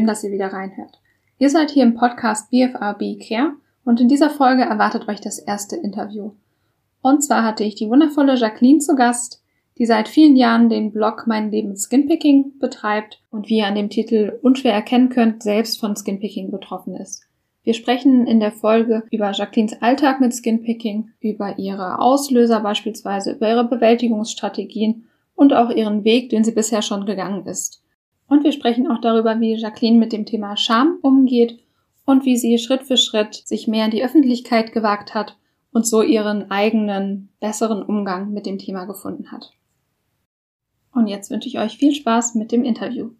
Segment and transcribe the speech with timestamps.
[0.00, 0.98] schön, dass ihr wieder reinhört.
[1.38, 3.52] Ihr seid hier im Podcast BFRB Care
[3.84, 6.32] und in dieser Folge erwartet euch das erste Interview.
[7.02, 9.42] Und zwar hatte ich die wundervolle Jacqueline zu Gast,
[9.76, 13.90] die seit vielen Jahren den Blog Mein Leben Skinpicking betreibt und wie ihr an dem
[13.90, 17.26] Titel unschwer erkennen könnt, selbst von Skinpicking betroffen ist.
[17.62, 23.50] Wir sprechen in der Folge über Jacquelines Alltag mit Skinpicking, über ihre Auslöser beispielsweise, über
[23.50, 25.04] ihre Bewältigungsstrategien
[25.34, 27.82] und auch ihren Weg, den sie bisher schon gegangen ist.
[28.30, 31.58] Und wir sprechen auch darüber, wie Jacqueline mit dem Thema Scham umgeht
[32.04, 35.36] und wie sie Schritt für Schritt sich mehr in die Öffentlichkeit gewagt hat
[35.72, 39.50] und so ihren eigenen, besseren Umgang mit dem Thema gefunden hat.
[40.94, 43.10] Und jetzt wünsche ich euch viel Spaß mit dem Interview.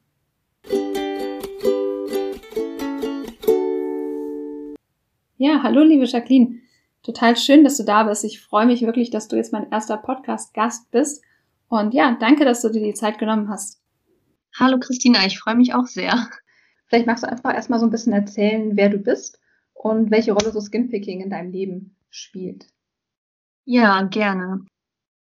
[5.38, 6.60] Ja, hallo liebe Jacqueline.
[7.02, 8.23] Total schön, dass du da bist.
[8.23, 11.24] Ich freue mich wirklich, dass du jetzt mein erster Podcast-Gast bist.
[11.68, 13.79] Und ja, danke, dass du dir die Zeit genommen hast.
[14.59, 16.29] Hallo Christina, ich freue mich auch sehr.
[16.87, 19.40] Vielleicht magst du einfach erstmal so ein bisschen erzählen, wer du bist
[19.74, 22.66] und welche Rolle so Skinpicking in deinem Leben spielt.
[23.65, 24.65] Ja, gerne.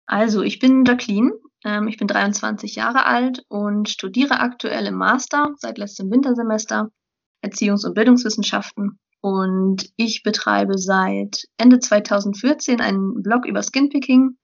[0.08, 1.32] Also, ich bin Jacqueline,
[1.64, 6.90] ähm, ich bin 23 Jahre alt und studiere aktuell im Master seit letztem Wintersemester
[7.42, 9.00] Erziehungs- und Bildungswissenschaften.
[9.22, 14.38] Und ich betreibe seit Ende 2014 einen Blog über Skinpicking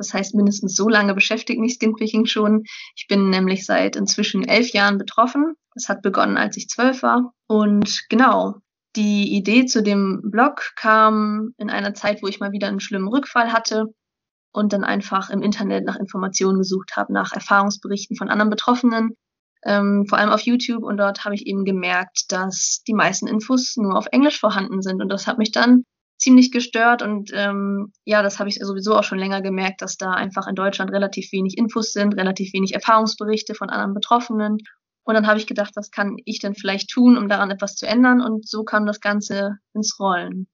[0.00, 2.64] das heißt, mindestens so lange beschäftigt mich Skinpicking schon.
[2.96, 5.56] Ich bin nämlich seit inzwischen elf Jahren betroffen.
[5.74, 7.34] Das hat begonnen, als ich zwölf war.
[7.46, 8.54] Und genau,
[8.96, 13.08] die Idee zu dem Blog kam in einer Zeit, wo ich mal wieder einen schlimmen
[13.08, 13.86] Rückfall hatte
[14.52, 19.16] und dann einfach im Internet nach Informationen gesucht habe, nach Erfahrungsberichten von anderen Betroffenen,
[19.66, 20.82] ähm, vor allem auf YouTube.
[20.82, 25.02] Und dort habe ich eben gemerkt, dass die meisten Infos nur auf Englisch vorhanden sind.
[25.02, 25.84] Und das hat mich dann
[26.20, 30.12] ziemlich gestört und ähm, ja, das habe ich sowieso auch schon länger gemerkt, dass da
[30.12, 34.58] einfach in Deutschland relativ wenig Infos sind, relativ wenig Erfahrungsberichte von anderen Betroffenen.
[35.02, 37.86] Und dann habe ich gedacht, was kann ich denn vielleicht tun, um daran etwas zu
[37.86, 38.20] ändern?
[38.20, 40.46] Und so kam das Ganze ins Rollen.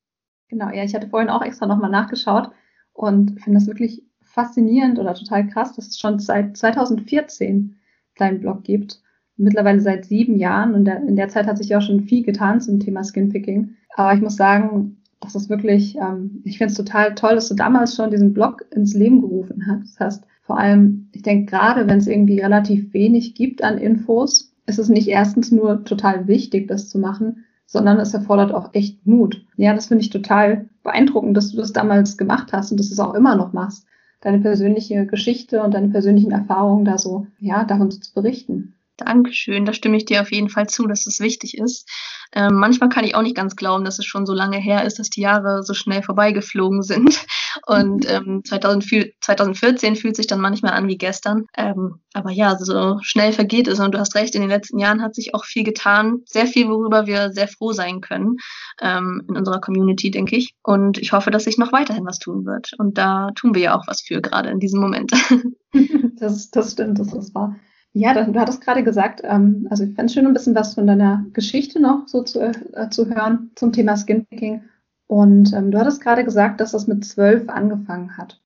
[0.48, 2.50] Genau, ja, ich hatte vorhin auch extra nochmal nachgeschaut
[2.92, 7.76] und finde das wirklich faszinierend oder total krass, dass es schon seit 2014
[8.16, 9.00] deinen Blog gibt.
[9.36, 12.60] Mittlerweile seit sieben Jahren und in der Zeit hat sich ja auch schon viel getan
[12.60, 13.76] zum Thema Skinpicking.
[13.94, 17.54] Aber ich muss sagen, das ist wirklich, ähm, ich finde es total toll, dass du
[17.54, 19.94] damals schon diesen Blog ins Leben gerufen hast.
[19.94, 24.52] Das heißt, vor allem, ich denke gerade, wenn es irgendwie relativ wenig gibt an Infos,
[24.66, 29.06] ist es nicht erstens nur total wichtig, das zu machen, sondern es erfordert auch echt
[29.06, 29.44] Mut.
[29.56, 32.94] Ja, das finde ich total beeindruckend, dass du das damals gemacht hast und dass du
[32.94, 33.86] es auch immer noch machst.
[34.20, 38.74] Deine persönliche Geschichte und deine persönlichen Erfahrungen da so, ja, davon zu berichten.
[38.96, 41.88] Dankeschön, da stimme ich dir auf jeden Fall zu, dass es wichtig ist.
[42.32, 44.98] Ähm, manchmal kann ich auch nicht ganz glauben, dass es schon so lange her ist,
[44.98, 47.24] dass die Jahre so schnell vorbeigeflogen sind.
[47.66, 51.46] Und ähm, 2000, 2014 fühlt sich dann manchmal an wie gestern.
[51.56, 53.80] Ähm, aber ja, so schnell vergeht es.
[53.80, 56.20] Und du hast recht, in den letzten Jahren hat sich auch viel getan.
[56.26, 58.36] Sehr viel, worüber wir sehr froh sein können
[58.80, 60.54] ähm, in unserer Community, denke ich.
[60.62, 62.72] Und ich hoffe, dass sich noch weiterhin was tun wird.
[62.78, 65.12] Und da tun wir ja auch was für, gerade in diesem Moment.
[66.18, 67.56] das, das stimmt, das ist wahr.
[67.98, 70.86] Ja, du hattest gerade gesagt, ähm, also ich fände es schön, ein bisschen was von
[70.86, 74.60] deiner Geschichte noch so zu, äh, zu hören zum Thema Skinpicking.
[75.06, 78.38] Und ähm, du hattest gerade gesagt, dass das mit zwölf angefangen hat.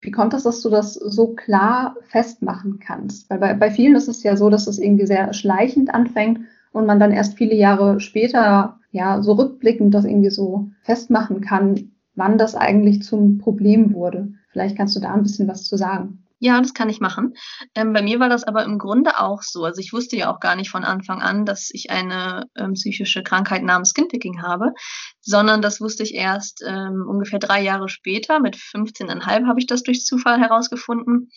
[0.00, 3.28] Wie kommt das, dass du das so klar festmachen kannst?
[3.28, 6.40] Weil bei, bei vielen ist es ja so, dass es irgendwie sehr schleichend anfängt
[6.72, 11.90] und man dann erst viele Jahre später, ja, so rückblickend das irgendwie so festmachen kann,
[12.14, 14.32] wann das eigentlich zum Problem wurde.
[14.48, 16.23] Vielleicht kannst du da ein bisschen was zu sagen.
[16.40, 17.34] Ja, das kann ich machen.
[17.74, 19.64] Ähm, bei mir war das aber im Grunde auch so.
[19.64, 23.22] Also ich wusste ja auch gar nicht von Anfang an, dass ich eine ähm, psychische
[23.22, 24.72] Krankheit namens Skinpicking habe,
[25.20, 28.40] sondern das wusste ich erst ähm, ungefähr drei Jahre später.
[28.40, 31.30] Mit 15,5 habe ich das durch Zufall herausgefunden.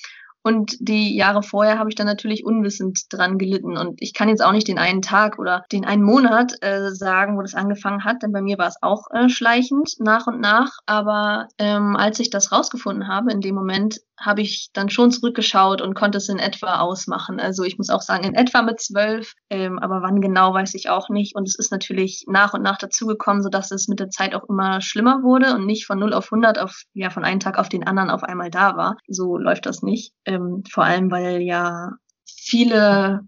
[0.48, 3.78] Und die Jahre vorher habe ich dann natürlich unwissend dran gelitten.
[3.78, 7.38] Und ich kann jetzt auch nicht den einen Tag oder den einen Monat äh, sagen,
[7.38, 10.80] wo das angefangen hat, denn bei mir war es auch äh, schleichend nach und nach.
[10.86, 15.82] Aber ähm, als ich das rausgefunden habe, in dem Moment habe ich dann schon zurückgeschaut
[15.82, 17.40] und konnte es in etwa ausmachen.
[17.40, 20.90] Also ich muss auch sagen, in etwa mit zwölf, ähm, aber wann genau weiß ich
[20.90, 21.36] auch nicht.
[21.36, 24.82] Und es ist natürlich nach und nach dazugekommen, sodass es mit der Zeit auch immer
[24.82, 27.86] schlimmer wurde und nicht von 0 auf 100 auf, ja, von einem Tag auf den
[27.86, 28.98] anderen auf einmal da war.
[29.08, 30.14] So läuft das nicht.
[30.26, 31.92] Ähm, vor allem, weil ja
[32.26, 33.22] viele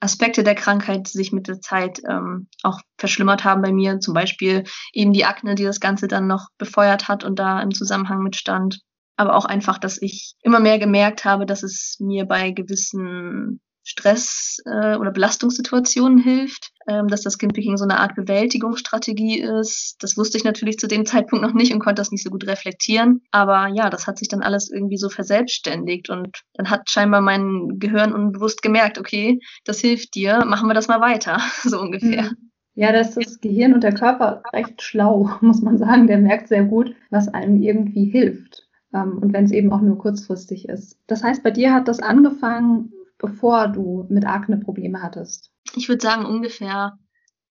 [0.00, 4.00] Aspekte der Krankheit sich mit der Zeit ähm, auch verschlimmert haben bei mir.
[4.00, 4.64] Zum Beispiel
[4.94, 8.36] eben die Akne, die das Ganze dann noch befeuert hat und da im Zusammenhang mit
[8.36, 8.80] stand
[9.20, 14.62] aber auch einfach, dass ich immer mehr gemerkt habe, dass es mir bei gewissen Stress-
[14.64, 16.70] äh, oder Belastungssituationen hilft.
[16.88, 19.96] ähm, dass das Skinpicking so eine Art Bewältigungsstrategie ist.
[20.00, 22.46] Das wusste ich natürlich zu dem Zeitpunkt noch nicht und konnte das nicht so gut
[22.46, 23.22] reflektieren.
[23.30, 27.78] Aber ja, das hat sich dann alles irgendwie so verselbstständigt und dann hat scheinbar mein
[27.78, 32.22] Gehirn unbewusst gemerkt, okay, das hilft dir, machen wir das mal weiter, so ungefähr.
[32.22, 32.50] Mhm.
[32.74, 36.06] Ja, da ist das Gehirn und der Körper recht schlau, muss man sagen.
[36.06, 38.69] Der merkt sehr gut, was einem irgendwie hilft.
[38.92, 40.98] Ähm, und wenn es eben auch nur kurzfristig ist.
[41.06, 45.50] Das heißt, bei dir hat das angefangen, bevor du mit Akne Probleme hattest.
[45.76, 46.98] Ich würde sagen, ungefähr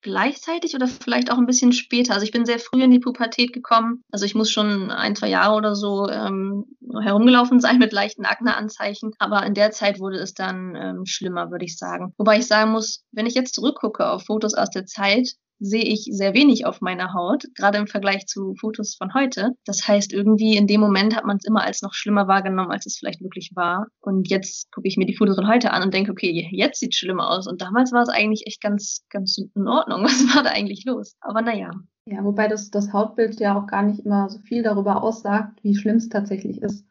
[0.02, 2.14] gleichzeitig oder vielleicht auch ein bisschen später.
[2.14, 4.04] Also ich bin sehr früh in die Pubertät gekommen.
[4.12, 6.66] Also ich muss schon ein, zwei Jahre oder so ähm,
[7.02, 9.12] herumgelaufen sein mit leichten Akneanzeichen.
[9.20, 12.14] Aber in der Zeit wurde es dann ähm, schlimmer, würde ich sagen.
[12.18, 16.08] Wobei ich sagen muss, wenn ich jetzt zurückgucke auf Fotos aus der Zeit, sehe ich
[16.12, 19.52] sehr wenig auf meiner Haut, gerade im Vergleich zu Fotos von heute.
[19.66, 22.86] Das heißt, irgendwie in dem Moment hat man es immer als noch schlimmer wahrgenommen, als
[22.86, 23.88] es vielleicht wirklich war.
[24.00, 26.94] Und jetzt gucke ich mir die Fotos von heute an und denke, okay, jetzt sieht
[26.94, 27.48] es schlimmer aus.
[27.48, 30.04] Und damals war es eigentlich echt ganz, ganz in Ordnung.
[30.04, 31.16] Was war da eigentlich los?
[31.22, 31.72] Aber naja.
[32.06, 35.76] Ja, wobei das, das Hautbild ja auch gar nicht immer so viel darüber aussagt, wie
[35.76, 36.86] schlimm es tatsächlich ist.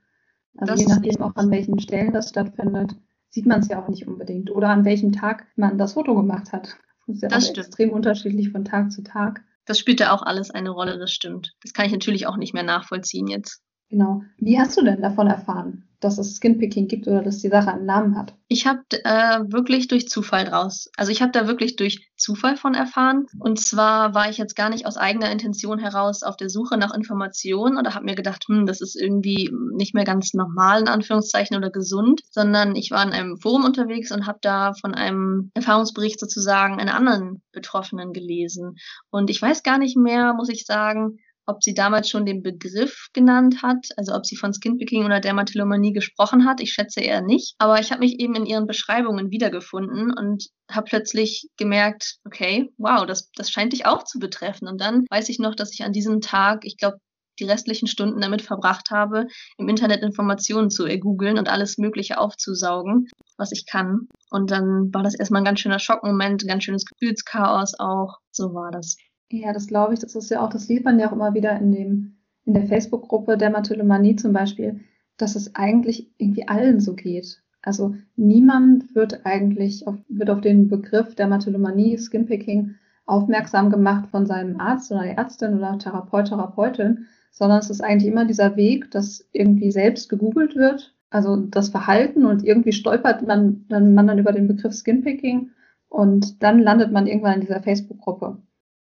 [0.59, 2.95] Also das je nachdem auch an welchen Stellen das stattfindet,
[3.31, 4.51] sieht man es ja auch nicht unbedingt.
[4.51, 6.77] Oder an welchem Tag man das Foto gemacht hat.
[7.09, 9.43] Das ist ja das extrem unterschiedlich von Tag zu Tag.
[9.65, 11.55] Das spielt ja auch alles eine Rolle, das stimmt.
[11.63, 13.63] Das kann ich natürlich auch nicht mehr nachvollziehen jetzt.
[13.89, 14.23] Genau.
[14.37, 15.88] Wie hast du denn davon erfahren?
[16.01, 18.35] Dass es Skinpicking gibt oder dass die Sache einen Namen hat?
[18.47, 20.91] Ich habe äh, wirklich durch Zufall draus.
[20.97, 23.27] Also ich habe da wirklich durch Zufall von erfahren.
[23.39, 26.95] Und zwar war ich jetzt gar nicht aus eigener Intention heraus auf der Suche nach
[26.95, 31.57] Informationen oder habe mir gedacht, hm, das ist irgendwie nicht mehr ganz normal in Anführungszeichen
[31.57, 36.21] oder gesund, sondern ich war in einem Forum unterwegs und habe da von einem Erfahrungsbericht
[36.21, 38.77] sozusagen einer anderen Betroffenen gelesen.
[39.11, 41.19] Und ich weiß gar nicht mehr, muss ich sagen,
[41.49, 45.93] ob sie damals schon den Begriff genannt hat, also ob sie von Skinpicking oder Dermatillomanie
[45.93, 46.61] gesprochen hat.
[46.61, 47.55] Ich schätze eher nicht.
[47.59, 53.07] Aber ich habe mich eben in ihren Beschreibungen wiedergefunden und habe plötzlich gemerkt, okay, wow,
[53.07, 54.69] das, das scheint dich auch zu betreffen.
[54.69, 56.99] Und dann weiß ich noch, dass ich an diesem Tag, ich glaube,
[57.39, 63.07] die restlichen Stunden damit verbracht habe, im Internet Informationen zu ergoogeln und alles Mögliche aufzusaugen,
[63.37, 64.09] was ich kann.
[64.31, 68.19] Und dann war das erstmal ein ganz schöner Schockmoment, ein ganz schönes Gefühlschaos auch.
[68.33, 68.97] So war das.
[69.31, 70.01] Ja, das glaube ich.
[70.01, 72.67] Das ist ja auch, das sieht man ja auch immer wieder in dem, in der
[72.67, 74.81] Facebook-Gruppe Dermatillomanie zum Beispiel,
[75.19, 77.43] dass es eigentlich irgendwie allen so geht.
[77.61, 84.61] Also niemand wird eigentlich auf, wird auf den Begriff Dermatillomanie, Skinpicking aufmerksam gemacht von seinem
[84.61, 89.71] Arzt oder Ärztin oder Therapeut, Therapeutin, sondern es ist eigentlich immer dieser Weg, dass irgendwie
[89.71, 94.47] selbst gegoogelt wird, also das Verhalten und irgendwie stolpert man dann, man dann über den
[94.47, 95.51] Begriff Skinpicking
[95.89, 98.39] und dann landet man irgendwann in dieser Facebook-Gruppe.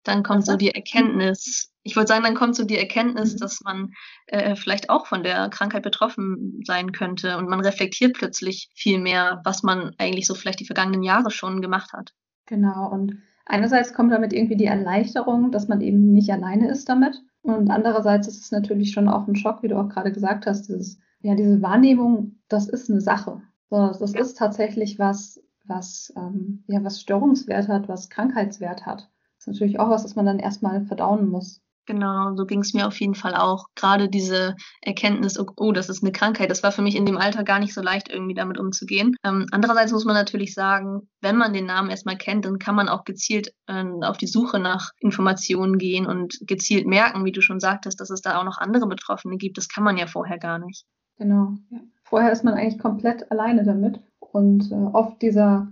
[0.04, 3.38] Dann kommt so die Erkenntnis, ich wollte sagen, dann kommt so die Erkenntnis, mhm.
[3.38, 3.92] dass man
[4.26, 9.40] äh, vielleicht auch von der Krankheit betroffen sein könnte und man reflektiert plötzlich viel mehr,
[9.44, 12.12] was man eigentlich so vielleicht die vergangenen Jahre schon gemacht hat.
[12.46, 17.20] Genau, und einerseits kommt damit irgendwie die Erleichterung, dass man eben nicht alleine ist damit.
[17.42, 20.68] Und andererseits ist es natürlich schon auch ein Schock, wie du auch gerade gesagt hast,
[20.68, 23.42] dieses, ja, diese Wahrnehmung, das ist eine Sache.
[23.70, 29.08] So, das ist tatsächlich was, was, ähm, ja, was Störungswert hat, was Krankheitswert hat
[29.42, 31.60] ist natürlich auch was, was man dann erstmal verdauen muss.
[31.86, 33.66] Genau, so ging es mir auf jeden Fall auch.
[33.74, 37.18] Gerade diese Erkenntnis, oh, oh, das ist eine Krankheit, das war für mich in dem
[37.18, 39.16] Alter gar nicht so leicht, irgendwie damit umzugehen.
[39.24, 42.88] Ähm, andererseits muss man natürlich sagen, wenn man den Namen erstmal kennt, dann kann man
[42.88, 47.58] auch gezielt äh, auf die Suche nach Informationen gehen und gezielt merken, wie du schon
[47.58, 49.58] sagtest, dass es da auch noch andere Betroffene gibt.
[49.58, 50.84] Das kann man ja vorher gar nicht.
[51.18, 51.54] Genau.
[51.70, 51.80] Ja.
[52.04, 53.98] Vorher ist man eigentlich komplett alleine damit.
[54.20, 55.66] Und äh, oft dieser,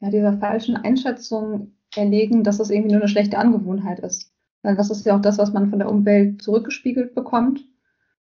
[0.00, 4.32] ja, dieser falschen Einschätzung erlegen, dass das irgendwie nur eine schlechte Angewohnheit ist.
[4.62, 7.64] Weil das ist ja auch das, was man von der Umwelt zurückgespiegelt bekommt.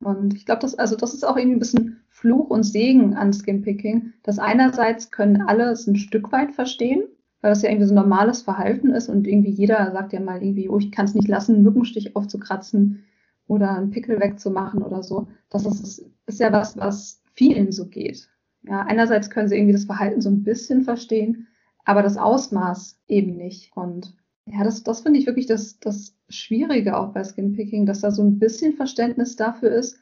[0.00, 3.32] Und ich glaube, das, also das ist auch irgendwie ein bisschen Fluch und Segen an
[3.32, 7.04] Skinpicking, dass einerseits können alle es ein Stück weit verstehen,
[7.40, 10.42] weil das ja irgendwie so ein normales Verhalten ist und irgendwie jeder sagt ja mal
[10.42, 13.04] irgendwie, oh, ich kann es nicht lassen, einen Mückenstich aufzukratzen
[13.46, 15.28] oder einen Pickel wegzumachen oder so.
[15.50, 18.28] Das ist, ist ja was, was vielen so geht.
[18.62, 21.48] Ja, einerseits können sie irgendwie das Verhalten so ein bisschen verstehen,
[21.84, 23.76] aber das Ausmaß eben nicht.
[23.76, 24.14] Und
[24.46, 28.22] ja, das, das finde ich wirklich das, das Schwierige auch bei Skinpicking, dass da so
[28.22, 29.98] ein bisschen Verständnis dafür ist,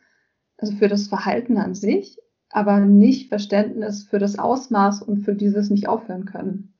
[0.56, 2.18] also für das Verhalten an sich,
[2.50, 6.74] aber nicht Verständnis für das Ausmaß und für dieses nicht aufhören können.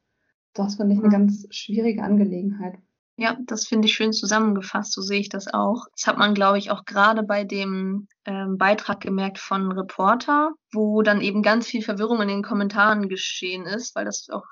[0.52, 2.74] Das finde ich eine ganz schwierige Angelegenheit.
[3.16, 5.84] Ja, das finde ich schön zusammengefasst, so sehe ich das auch.
[5.94, 11.02] Das hat man, glaube ich, auch gerade bei dem ähm, Beitrag gemerkt von Reporter, wo
[11.02, 14.46] dann eben ganz viel Verwirrung in den Kommentaren geschehen ist, weil das auch.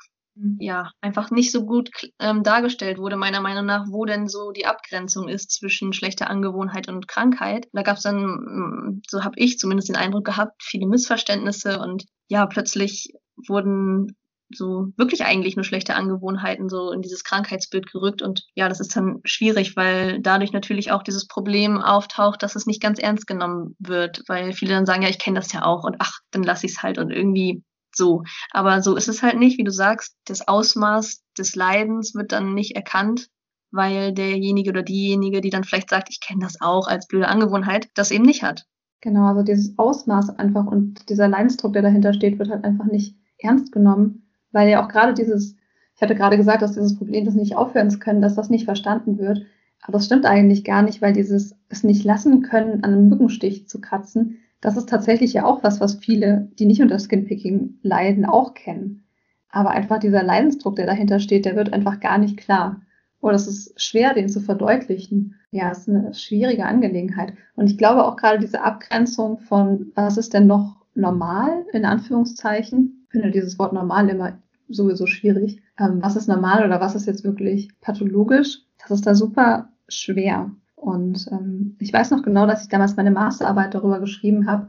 [0.58, 4.66] Ja, einfach nicht so gut ähm, dargestellt wurde, meiner Meinung nach, wo denn so die
[4.66, 7.66] Abgrenzung ist zwischen schlechter Angewohnheit und Krankheit.
[7.72, 12.04] Da gab es dann, mm, so habe ich zumindest den Eindruck gehabt, viele Missverständnisse und
[12.28, 13.12] ja, plötzlich
[13.48, 14.16] wurden
[14.50, 18.22] so wirklich eigentlich nur schlechte Angewohnheiten so in dieses Krankheitsbild gerückt.
[18.22, 22.66] Und ja, das ist dann schwierig, weil dadurch natürlich auch dieses Problem auftaucht, dass es
[22.66, 25.84] nicht ganz ernst genommen wird, weil viele dann sagen, ja, ich kenne das ja auch
[25.84, 27.62] und ach, dann lasse ich es halt und irgendwie
[27.98, 28.22] so.
[28.52, 32.54] Aber so ist es halt nicht, wie du sagst, das Ausmaß des Leidens wird dann
[32.54, 33.28] nicht erkannt,
[33.70, 37.88] weil derjenige oder diejenige, die dann vielleicht sagt, ich kenne das auch als blöde Angewohnheit,
[37.94, 38.64] das eben nicht hat.
[39.00, 43.14] Genau, also dieses Ausmaß einfach und dieser Leidensdruck, der dahinter steht, wird halt einfach nicht
[43.38, 45.54] ernst genommen, weil ja auch gerade dieses,
[45.94, 48.64] ich hatte gerade gesagt, dass dieses Problem das nicht aufhören zu können, dass das nicht
[48.64, 49.42] verstanden wird.
[49.82, 53.68] Aber das stimmt eigentlich gar nicht, weil dieses es nicht lassen können, an einem Mückenstich
[53.68, 58.24] zu kratzen, das ist tatsächlich ja auch was, was viele, die nicht unter Skinpicking leiden,
[58.24, 59.04] auch kennen.
[59.50, 62.82] Aber einfach dieser Leidensdruck, der dahinter steht, der wird einfach gar nicht klar.
[63.20, 65.36] Oder es ist schwer, den zu verdeutlichen.
[65.50, 67.32] Ja, es ist eine schwierige Angelegenheit.
[67.56, 73.06] Und ich glaube auch gerade diese Abgrenzung von, was ist denn noch normal, in Anführungszeichen,
[73.06, 74.38] ich finde dieses Wort normal immer
[74.68, 75.62] sowieso schwierig.
[75.78, 78.60] Ähm, was ist normal oder was ist jetzt wirklich pathologisch?
[78.78, 80.50] Das ist da super schwer.
[80.80, 84.68] Und ähm, ich weiß noch genau, dass ich damals meine Masterarbeit darüber geschrieben habe.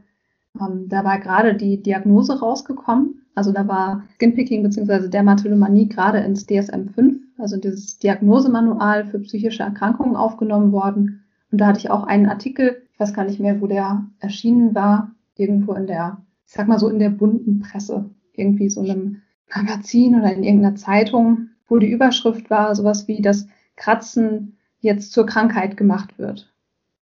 [0.59, 3.25] Ähm, da war gerade die Diagnose rausgekommen.
[3.35, 5.07] Also da war Skinpicking bzw.
[5.07, 11.23] Dermatillomanie gerade ins DSM-5, also dieses Diagnosemanual für psychische Erkrankungen aufgenommen worden.
[11.51, 14.75] Und da hatte ich auch einen Artikel, ich weiß gar nicht mehr, wo der erschienen
[14.75, 19.21] war, irgendwo in der, ich sag mal so in der bunten Presse, irgendwie so einem
[19.55, 25.25] Magazin oder in irgendeiner Zeitung, wo die Überschrift war, sowas wie das Kratzen jetzt zur
[25.25, 26.51] Krankheit gemacht wird.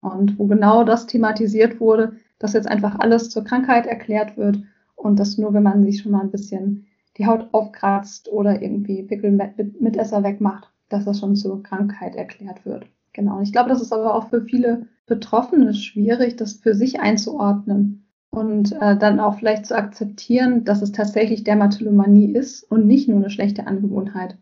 [0.02, 4.60] Und wo genau das thematisiert wurde, dass jetzt einfach alles zur Krankheit erklärt wird
[4.96, 6.88] und dass nur, wenn man sich schon mal ein bisschen
[7.18, 12.66] die Haut aufkratzt oder irgendwie Pickel mit, Esser wegmacht, dass das schon zur Krankheit erklärt
[12.66, 12.86] wird.
[13.12, 13.38] Genau.
[13.38, 18.06] Und ich glaube, das ist aber auch für viele Betroffene schwierig, das für sich einzuordnen
[18.30, 23.18] und äh, dann auch vielleicht zu akzeptieren, dass es tatsächlich Dermatillomanie ist und nicht nur
[23.18, 24.38] eine schlechte Angewohnheit.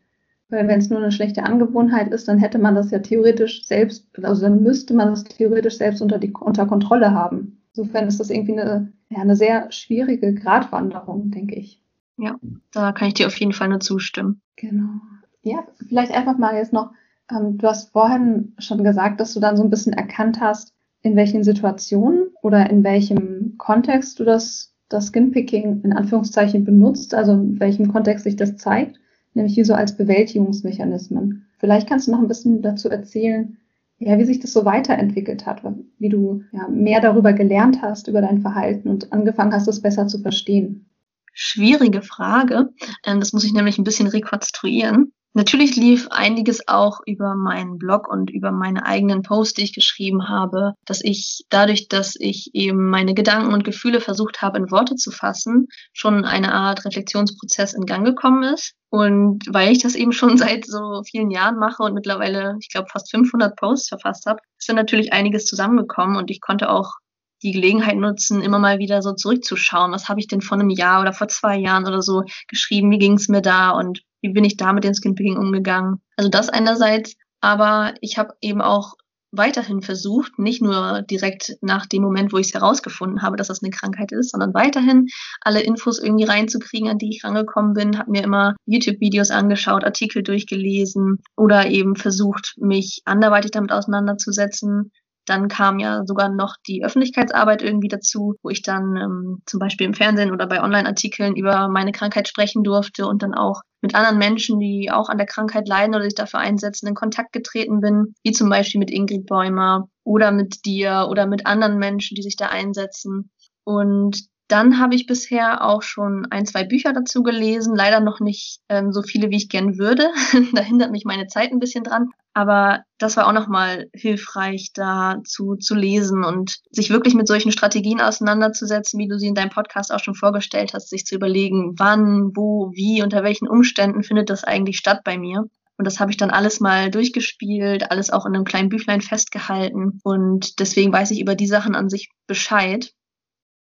[0.50, 4.08] Weil wenn es nur eine schlechte Angewohnheit ist, dann hätte man das ja theoretisch selbst,
[4.24, 7.62] also dann müsste man das theoretisch selbst unter, die, unter Kontrolle haben.
[7.76, 11.82] Insofern ist das irgendwie eine, ja, eine sehr schwierige Gratwanderung, denke ich.
[12.18, 12.40] Ja,
[12.72, 14.42] da kann ich dir auf jeden Fall nur zustimmen.
[14.56, 15.02] Genau.
[15.44, 16.92] Ja, vielleicht einfach mal jetzt noch,
[17.30, 21.16] ähm, du hast vorhin schon gesagt, dass du dann so ein bisschen erkannt hast, in
[21.16, 27.60] welchen Situationen oder in welchem Kontext du das, das Skinpicking in Anführungszeichen benutzt, also in
[27.60, 28.98] welchem Kontext sich das zeigt
[29.38, 31.46] nämlich wie so als Bewältigungsmechanismen.
[31.58, 33.58] Vielleicht kannst du noch ein bisschen dazu erzählen,
[34.00, 35.64] ja, wie sich das so weiterentwickelt hat,
[35.98, 40.08] wie du ja, mehr darüber gelernt hast, über dein Verhalten und angefangen hast, es besser
[40.08, 40.90] zu verstehen.
[41.34, 42.70] Schwierige Frage.
[43.06, 45.14] Ähm, das muss ich nämlich ein bisschen rekonstruieren.
[45.38, 50.30] Natürlich lief einiges auch über meinen Blog und über meine eigenen Posts, die ich geschrieben
[50.30, 54.96] habe, dass ich dadurch, dass ich eben meine Gedanken und Gefühle versucht habe, in Worte
[54.96, 58.74] zu fassen, schon eine Art Reflexionsprozess in Gang gekommen ist.
[58.90, 62.90] Und weil ich das eben schon seit so vielen Jahren mache und mittlerweile, ich glaube,
[62.92, 66.96] fast 500 Posts verfasst habe, ist dann natürlich einiges zusammengekommen und ich konnte auch
[67.44, 69.92] die Gelegenheit nutzen, immer mal wieder so zurückzuschauen.
[69.92, 72.90] Was habe ich denn vor einem Jahr oder vor zwei Jahren oder so geschrieben?
[72.90, 73.70] Wie ging es mir da?
[73.70, 76.02] Und wie bin ich da mit dem Skinpicking umgegangen?
[76.16, 78.94] Also das einerseits, aber ich habe eben auch
[79.32, 83.62] weiterhin versucht, nicht nur direkt nach dem Moment, wo ich es herausgefunden habe, dass das
[83.62, 85.08] eine Krankheit ist, sondern weiterhin
[85.42, 90.24] alle Infos irgendwie reinzukriegen, an die ich rangekommen bin, habe mir immer YouTube-Videos angeschaut, Artikel
[90.24, 94.92] durchgelesen oder eben versucht, mich anderweitig damit auseinanderzusetzen,
[95.30, 99.86] dann kam ja sogar noch die Öffentlichkeitsarbeit irgendwie dazu, wo ich dann ähm, zum Beispiel
[99.86, 104.18] im Fernsehen oder bei Online-Artikeln über meine Krankheit sprechen durfte und dann auch mit anderen
[104.18, 108.14] Menschen, die auch an der Krankheit leiden oder sich dafür einsetzen, in Kontakt getreten bin,
[108.24, 112.38] wie zum Beispiel mit Ingrid Bäumer oder mit dir oder mit anderen Menschen, die sich
[112.38, 113.30] da einsetzen.
[113.64, 118.60] Und dann habe ich bisher auch schon ein, zwei Bücher dazu gelesen, leider noch nicht
[118.70, 120.10] ähm, so viele, wie ich gern würde.
[120.54, 122.10] da hindert mich meine Zeit ein bisschen dran.
[122.34, 127.52] Aber das war auch nochmal hilfreich, da zu, zu lesen und sich wirklich mit solchen
[127.52, 131.74] Strategien auseinanderzusetzen, wie du sie in deinem Podcast auch schon vorgestellt hast, sich zu überlegen,
[131.78, 135.46] wann, wo, wie, unter welchen Umständen findet das eigentlich statt bei mir.
[135.78, 140.00] Und das habe ich dann alles mal durchgespielt, alles auch in einem kleinen Büchlein festgehalten.
[140.04, 142.94] Und deswegen weiß ich über die Sachen an sich Bescheid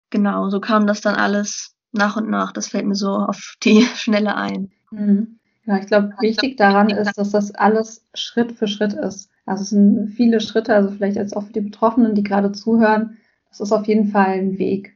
[0.10, 2.52] genau, so kam das dann alles nach und nach.
[2.52, 4.72] Das fällt mir so auf die Schnelle ein.
[4.92, 5.40] Mhm.
[5.66, 9.32] Ja, ich glaube, wichtig daran ist, dass das alles Schritt für Schritt ist.
[9.48, 13.18] Also es sind viele Schritte, also vielleicht jetzt auch für die Betroffenen, die gerade zuhören,
[13.50, 14.96] das ist auf jeden Fall ein Weg.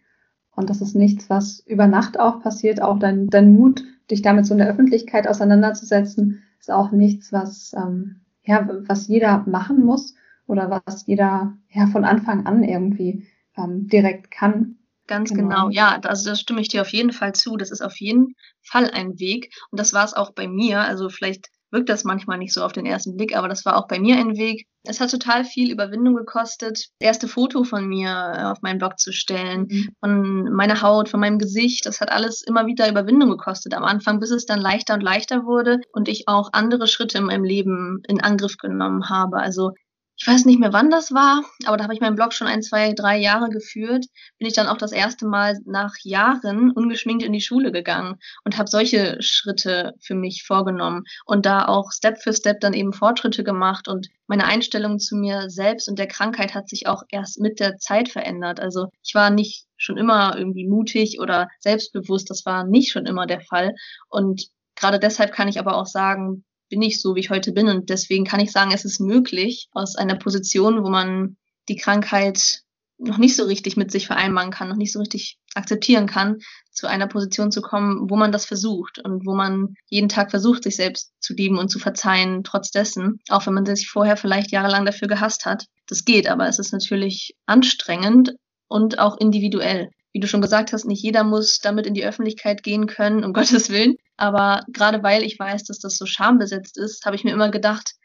[0.56, 2.82] Und das ist nichts, was über Nacht auch passiert.
[2.82, 7.74] Auch dein, dein Mut, dich damit so in der Öffentlichkeit auseinanderzusetzen, ist auch nichts, was,
[7.74, 10.16] ähm, ja, was jeder machen muss
[10.48, 14.79] oder was jeder ja, von Anfang an irgendwie ähm, direkt kann.
[15.10, 15.66] Ganz genau.
[15.66, 15.70] genau.
[15.72, 17.58] Ja, also da stimme ich dir auf jeden Fall zu.
[17.58, 19.52] Das ist auf jeden Fall ein Weg.
[19.72, 20.82] Und das war es auch bei mir.
[20.82, 23.88] Also vielleicht wirkt das manchmal nicht so auf den ersten Blick, aber das war auch
[23.88, 24.68] bei mir ein Weg.
[24.84, 29.00] Es hat total viel Überwindung gekostet, das erste Foto von mir äh, auf meinen Blog
[29.00, 29.90] zu stellen, mhm.
[30.00, 31.86] von meiner Haut, von meinem Gesicht.
[31.86, 35.44] Das hat alles immer wieder Überwindung gekostet am Anfang, bis es dann leichter und leichter
[35.46, 39.38] wurde und ich auch andere Schritte in meinem Leben in Angriff genommen habe.
[39.38, 39.74] Also
[40.22, 42.62] ich weiß nicht mehr, wann das war, aber da habe ich meinen Blog schon ein,
[42.62, 44.06] zwei, drei Jahre geführt,
[44.38, 48.58] bin ich dann auch das erste Mal nach Jahren ungeschminkt in die Schule gegangen und
[48.58, 53.46] habe solche Schritte für mich vorgenommen und da auch Step für Step dann eben Fortschritte
[53.46, 57.62] gemacht und meine Einstellung zu mir selbst und der Krankheit hat sich auch erst mit
[57.62, 58.60] der Zeit verändert.
[58.60, 63.26] Also ich war nicht schon immer irgendwie mutig oder selbstbewusst, das war nicht schon immer
[63.26, 63.74] der Fall
[64.10, 67.68] und gerade deshalb kann ich aber auch sagen, bin ich so, wie ich heute bin.
[67.68, 72.62] Und deswegen kann ich sagen, es ist möglich, aus einer Position, wo man die Krankheit
[72.98, 76.40] noch nicht so richtig mit sich vereinbaren kann, noch nicht so richtig akzeptieren kann,
[76.72, 80.64] zu einer Position zu kommen, wo man das versucht und wo man jeden Tag versucht,
[80.64, 84.52] sich selbst zu lieben und zu verzeihen, trotz dessen, auch wenn man sich vorher vielleicht
[84.52, 85.66] jahrelang dafür gehasst hat.
[85.88, 88.34] Das geht, aber es ist natürlich anstrengend
[88.68, 92.64] und auch individuell wie du schon gesagt hast, nicht jeder muss damit in die Öffentlichkeit
[92.64, 93.96] gehen können, um Gottes Willen.
[94.20, 97.96] Aber gerade weil ich weiß, dass das so schambesetzt ist, habe ich mir immer gedacht,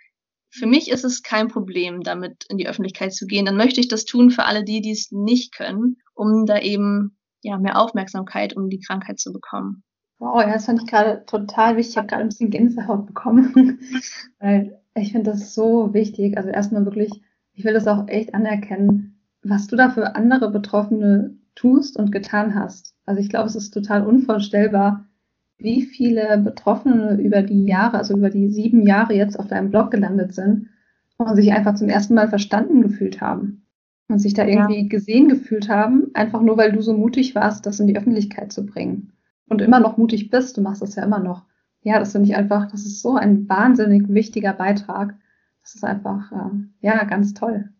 [0.48, 3.46] für mich ist es kein Problem, damit in die Öffentlichkeit zu gehen.
[3.46, 7.18] Dann möchte ich das tun für alle die, die es nicht können, um da eben
[7.42, 9.82] ja mehr Aufmerksamkeit um die Krankheit zu bekommen.
[10.20, 11.94] Wow, ja, das fand ich gerade total wichtig.
[11.94, 13.80] Ich habe gerade ein bisschen Gänsehaut bekommen,
[14.38, 16.36] weil ich finde das so wichtig.
[16.36, 17.10] Also erstmal wirklich,
[17.54, 22.54] ich will das auch echt anerkennen, was du da für andere Betroffene tust und getan
[22.54, 22.94] hast.
[23.04, 25.08] Also ich glaube, es ist total unvorstellbar,
[25.58, 29.90] wie viele Betroffene über die Jahre, also über die sieben Jahre jetzt auf deinem Blog
[29.90, 30.68] gelandet sind
[31.16, 33.66] und sich einfach zum ersten Mal verstanden gefühlt haben
[34.08, 34.88] und sich da irgendwie ja.
[34.88, 38.66] gesehen gefühlt haben, einfach nur weil du so mutig warst, das in die Öffentlichkeit zu
[38.66, 39.12] bringen.
[39.48, 41.44] Und immer noch mutig bist, du machst das ja immer noch.
[41.82, 45.14] Ja, das finde ich einfach, das ist so ein wahnsinnig wichtiger Beitrag.
[45.62, 47.70] Das ist einfach, äh, ja, ganz toll.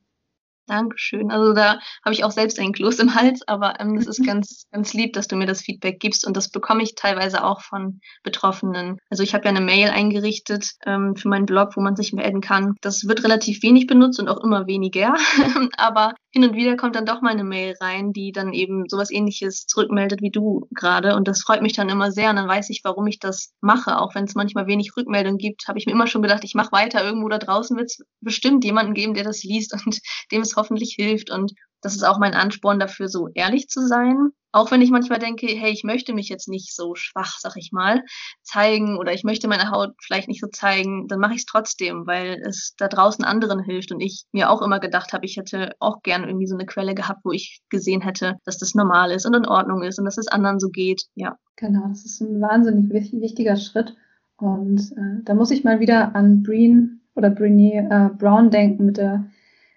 [0.66, 1.30] Dankeschön.
[1.30, 4.66] Also da habe ich auch selbst ein Kloß im Hals, aber ähm, das ist ganz,
[4.72, 8.00] ganz lieb, dass du mir das Feedback gibst und das bekomme ich teilweise auch von
[8.22, 8.98] Betroffenen.
[9.10, 12.40] Also ich habe ja eine Mail eingerichtet ähm, für meinen Blog, wo man sich melden
[12.40, 12.74] kann.
[12.80, 15.14] Das wird relativ wenig benutzt und auch immer weniger,
[15.76, 19.10] aber hin und wieder kommt dann doch mal eine Mail rein, die dann eben sowas
[19.10, 22.70] ähnliches zurückmeldet wie du gerade und das freut mich dann immer sehr und dann weiß
[22.70, 23.98] ich, warum ich das mache.
[23.98, 26.72] Auch wenn es manchmal wenig Rückmeldung gibt, habe ich mir immer schon gedacht, ich mache
[26.72, 27.04] weiter.
[27.04, 30.00] Irgendwo da draußen wird es bestimmt jemanden geben, der das liest und
[30.32, 31.30] dem es hoffentlich hilft.
[31.30, 34.30] Und das ist auch mein Ansporn dafür, so ehrlich zu sein.
[34.52, 37.72] Auch wenn ich manchmal denke, hey, ich möchte mich jetzt nicht so schwach, sag ich
[37.72, 38.02] mal,
[38.42, 42.06] zeigen oder ich möchte meine Haut vielleicht nicht so zeigen, dann mache ich es trotzdem,
[42.06, 45.72] weil es da draußen anderen hilft und ich mir auch immer gedacht habe, ich hätte
[45.80, 49.26] auch gern irgendwie so eine Quelle gehabt, wo ich gesehen hätte, dass das normal ist
[49.26, 51.02] und in Ordnung ist und dass es anderen so geht.
[51.16, 51.36] Ja.
[51.56, 53.96] Genau, das ist ein wahnsinnig wichtiger Schritt.
[54.36, 58.98] Und äh, da muss ich mal wieder an Breen oder Brene äh, Brown denken mit
[58.98, 59.24] der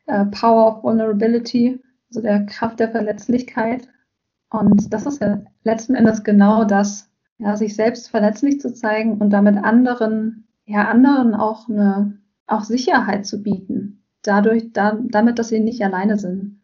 [0.07, 3.87] äh, Power of Vulnerability, also der Kraft der Verletzlichkeit.
[4.49, 9.29] Und das ist ja letzten Endes genau das, ja, sich selbst verletzlich zu zeigen und
[9.29, 12.17] damit anderen, ja, anderen auch eine,
[12.47, 14.03] auch Sicherheit zu bieten.
[14.23, 16.59] Dadurch, da, damit, dass sie nicht alleine sind.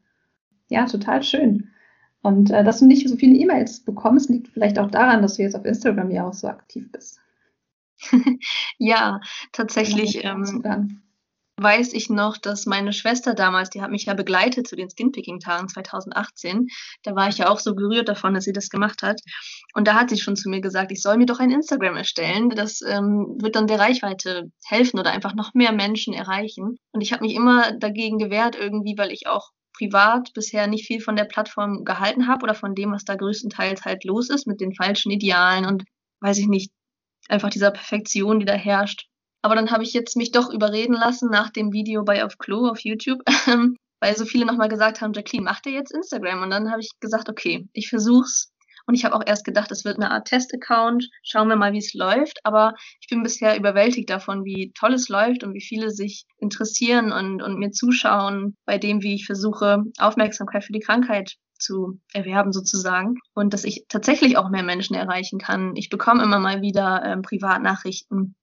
[0.70, 1.70] Ja, total schön.
[2.22, 5.44] Und äh, dass du nicht so viele E-Mails bekommst, liegt vielleicht auch daran, dass du
[5.44, 7.20] jetzt auf Instagram ja auch so aktiv bist.
[8.78, 9.20] ja,
[9.52, 10.24] tatsächlich.
[10.24, 10.94] Ähm,
[11.58, 15.70] weiß ich noch, dass meine Schwester damals, die hat mich ja begleitet zu den Skinpicking-Tagen
[15.70, 16.68] 2018.
[17.04, 19.22] Da war ich ja auch so gerührt davon, dass sie das gemacht hat.
[19.74, 22.50] Und da hat sie schon zu mir gesagt, ich soll mir doch ein Instagram erstellen.
[22.50, 26.78] Das ähm, wird dann der Reichweite helfen oder einfach noch mehr Menschen erreichen.
[26.92, 31.02] Und ich habe mich immer dagegen gewehrt irgendwie, weil ich auch privat bisher nicht viel
[31.02, 34.62] von der Plattform gehalten habe oder von dem, was da größtenteils halt los ist mit
[34.62, 35.84] den falschen Idealen und
[36.22, 36.72] weiß ich nicht,
[37.28, 39.08] einfach dieser Perfektion, die da herrscht.
[39.44, 42.70] Aber dann habe ich jetzt mich doch überreden lassen nach dem Video bei Auf Klo
[42.70, 43.20] auf YouTube,
[44.00, 46.42] weil so viele nochmal gesagt haben, Jacqueline, mach dir jetzt Instagram.
[46.42, 48.54] Und dann habe ich gesagt, okay, ich versuch's.
[48.86, 51.10] Und ich habe auch erst gedacht, es wird eine Art Test-Account.
[51.24, 52.40] Schauen wir mal, wie es läuft.
[52.46, 57.12] Aber ich bin bisher überwältigt davon, wie toll es läuft und wie viele sich interessieren
[57.12, 62.54] und, und mir zuschauen bei dem, wie ich versuche, Aufmerksamkeit für die Krankheit zu erwerben
[62.54, 65.76] sozusagen und dass ich tatsächlich auch mehr Menschen erreichen kann.
[65.76, 68.36] Ich bekomme immer mal wieder ähm, Privatnachrichten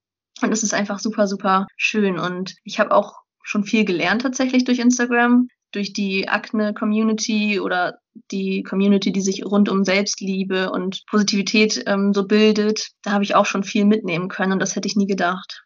[0.43, 2.19] und es ist einfach super, super schön.
[2.19, 7.99] Und ich habe auch schon viel gelernt tatsächlich durch Instagram, durch die Akne-Community oder
[8.31, 12.91] die Community, die sich rund um Selbstliebe und Positivität ähm, so bildet.
[13.03, 15.65] Da habe ich auch schon viel mitnehmen können und das hätte ich nie gedacht.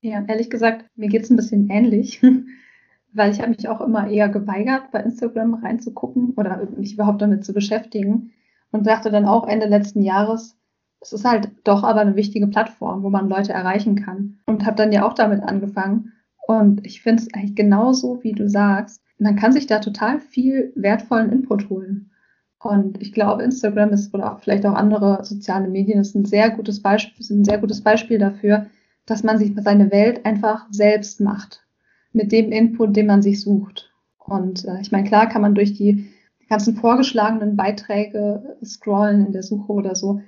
[0.00, 2.20] Ja, ehrlich gesagt, mir geht es ein bisschen ähnlich.
[3.12, 7.44] weil ich habe mich auch immer eher geweigert, bei Instagram reinzugucken oder mich überhaupt damit
[7.44, 8.32] zu beschäftigen
[8.70, 10.56] und dachte dann auch Ende letzten Jahres,
[11.00, 14.38] es ist halt doch aber eine wichtige Plattform, wo man Leute erreichen kann.
[14.46, 16.12] Und habe dann ja auch damit angefangen.
[16.46, 19.02] Und ich finde es eigentlich genauso, wie du sagst.
[19.18, 22.10] Man kann sich da total viel wertvollen Input holen.
[22.60, 26.50] Und ich glaube, Instagram ist oder auch vielleicht auch andere soziale Medien ist ein sehr
[26.50, 28.66] gutes Beispiel, ist ein sehr gutes Beispiel dafür,
[29.06, 31.64] dass man sich seine Welt einfach selbst macht.
[32.12, 33.92] Mit dem Input, den man sich sucht.
[34.18, 36.08] Und äh, ich meine, klar kann man durch die
[36.48, 40.20] ganzen vorgeschlagenen Beiträge scrollen in der Suche oder so.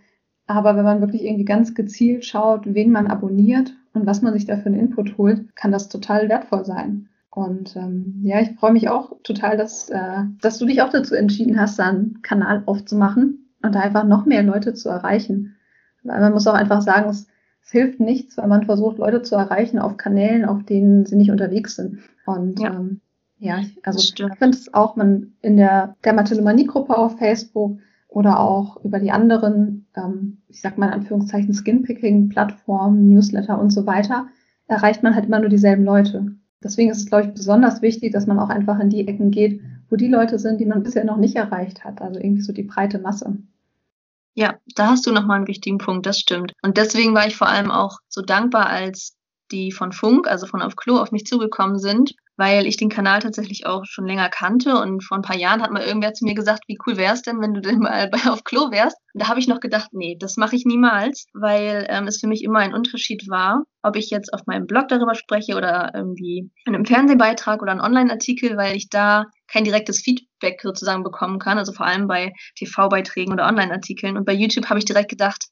[0.50, 4.46] Aber wenn man wirklich irgendwie ganz gezielt schaut, wen man abonniert und was man sich
[4.46, 7.08] da für einen Input holt, kann das total wertvoll sein.
[7.30, 11.14] Und ähm, ja, ich freue mich auch total, dass, äh, dass du dich auch dazu
[11.14, 15.54] entschieden hast, da einen Kanal aufzumachen und da einfach noch mehr Leute zu erreichen.
[16.02, 17.28] Weil man muss auch einfach sagen, es,
[17.62, 21.30] es hilft nichts, wenn man versucht, Leute zu erreichen auf Kanälen, auf denen sie nicht
[21.30, 22.00] unterwegs sind.
[22.26, 23.00] Und ja, ähm,
[23.38, 27.78] ja also ich finde es auch, man in der Dermatillomanie-Gruppe auf Facebook
[28.10, 33.86] oder auch über die anderen, ähm, ich sag mal in Anführungszeichen, Skinpicking-Plattformen, Newsletter und so
[33.86, 34.28] weiter,
[34.66, 36.36] erreicht man halt immer nur dieselben Leute.
[36.62, 39.62] Deswegen ist es, glaube ich, besonders wichtig, dass man auch einfach in die Ecken geht,
[39.88, 42.02] wo die Leute sind, die man bisher noch nicht erreicht hat.
[42.02, 43.38] Also irgendwie so die breite Masse.
[44.34, 46.52] Ja, da hast du nochmal einen wichtigen Punkt, das stimmt.
[46.62, 49.16] Und deswegen war ich vor allem auch so dankbar, als
[49.50, 53.20] die von Funk, also von Auf Klo, auf mich zugekommen sind weil ich den Kanal
[53.20, 56.34] tatsächlich auch schon länger kannte und vor ein paar Jahren hat mal irgendwer zu mir
[56.34, 58.96] gesagt, wie cool wär's denn, wenn du denn mal bei auf Klo wärst.
[59.12, 62.28] Und da habe ich noch gedacht, nee, das mache ich niemals, weil ähm, es für
[62.28, 66.50] mich immer ein Unterschied war, ob ich jetzt auf meinem Blog darüber spreche oder irgendwie
[66.64, 71.58] in einem Fernsehbeitrag oder einen Online-Artikel, weil ich da kein direktes Feedback sozusagen bekommen kann,
[71.58, 74.16] also vor allem bei TV-Beiträgen oder Online-Artikeln.
[74.16, 75.44] Und bei YouTube habe ich direkt gedacht,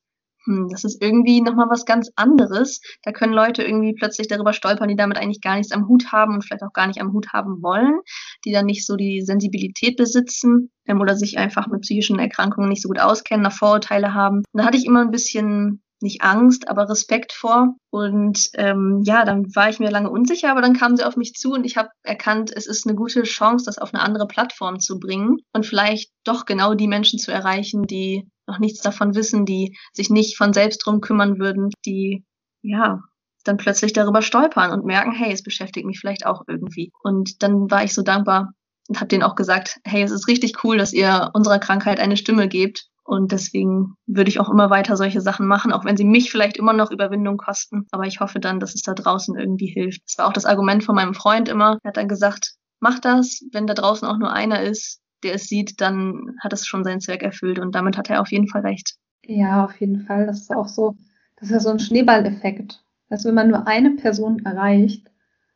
[0.49, 2.81] hm, das ist irgendwie nochmal was ganz anderes.
[3.03, 6.35] Da können Leute irgendwie plötzlich darüber stolpern, die damit eigentlich gar nichts am Hut haben
[6.35, 8.01] und vielleicht auch gar nicht am Hut haben wollen,
[8.47, 12.83] die dann nicht so die Sensibilität besitzen ähm, oder sich einfach mit psychischen Erkrankungen nicht
[12.83, 14.43] so gut auskennen, noch Vorurteile haben.
[14.55, 17.75] Da hatte ich immer ein bisschen nicht Angst, aber Respekt vor.
[17.91, 21.35] Und ähm, ja, dann war ich mir lange unsicher, aber dann kamen sie auf mich
[21.35, 24.81] zu und ich habe erkannt, es ist eine gute Chance, das auf eine andere Plattform
[24.81, 29.47] zu bringen und vielleicht doch genau die Menschen zu erreichen, die noch nichts davon wissen,
[29.47, 32.25] die sich nicht von selbst drum kümmern würden, die
[32.63, 33.01] ja
[33.45, 36.93] dann plötzlich darüber stolpern und merken, hey, es beschäftigt mich vielleicht auch irgendwie.
[37.03, 38.53] Und dann war ich so dankbar
[38.89, 42.17] und habe denen auch gesagt, hey, es ist richtig cool, dass ihr unserer Krankheit eine
[42.17, 46.05] Stimme gebt und deswegen würde ich auch immer weiter solche Sachen machen, auch wenn sie
[46.05, 47.87] mich vielleicht immer noch Überwindung kosten.
[47.91, 50.03] Aber ich hoffe dann, dass es da draußen irgendwie hilft.
[50.07, 51.79] Das war auch das Argument von meinem Freund immer.
[51.83, 55.45] Er hat dann gesagt, mach das, wenn da draußen auch nur einer ist, der es
[55.45, 58.63] sieht, dann hat es schon seinen Zweck erfüllt und damit hat er auf jeden Fall
[58.63, 58.97] recht.
[59.25, 60.27] Ja, auf jeden Fall.
[60.27, 60.97] Das ist auch so,
[61.37, 62.83] das ist ja so ein Schneeballeffekt.
[63.11, 65.11] Also wenn man nur eine Person erreicht,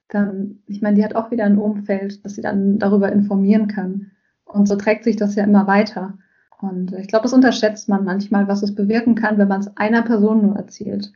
[0.09, 4.11] dann, ich meine, die hat auch wieder ein Umfeld, das sie dann darüber informieren kann.
[4.45, 6.19] Und so trägt sich das ja immer weiter.
[6.61, 10.03] Und ich glaube, das unterschätzt man manchmal, was es bewirken kann, wenn man es einer
[10.03, 11.13] Person nur erzählt.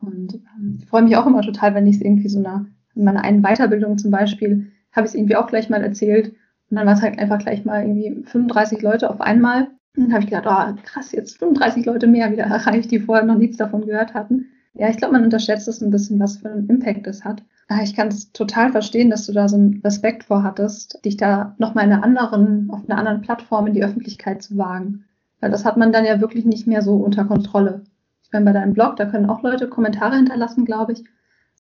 [0.00, 3.04] Und ähm, ich freue mich auch immer total, wenn ich es irgendwie so einer, in
[3.04, 6.34] meiner einen Weiterbildung zum Beispiel, habe ich es irgendwie auch gleich mal erzählt.
[6.70, 9.68] Und dann war es halt einfach gleich mal irgendwie 35 Leute auf einmal.
[9.96, 13.24] Und dann habe ich gedacht, oh, krass, jetzt 35 Leute mehr wieder erreicht, die vorher
[13.24, 14.46] noch nichts davon gehört hatten.
[14.74, 17.42] Ja, ich glaube, man unterschätzt es ein bisschen, was für einen Impact es hat.
[17.66, 21.16] Ah, ich kann es total verstehen, dass du da so einen Respekt vor hattest, dich
[21.16, 25.04] da nochmal in einer anderen, auf einer anderen Plattform in die Öffentlichkeit zu wagen.
[25.40, 27.82] Weil das hat man dann ja wirklich nicht mehr so unter Kontrolle.
[28.22, 31.04] Ich meine, bei deinem Blog, da können auch Leute Kommentare hinterlassen, glaube ich,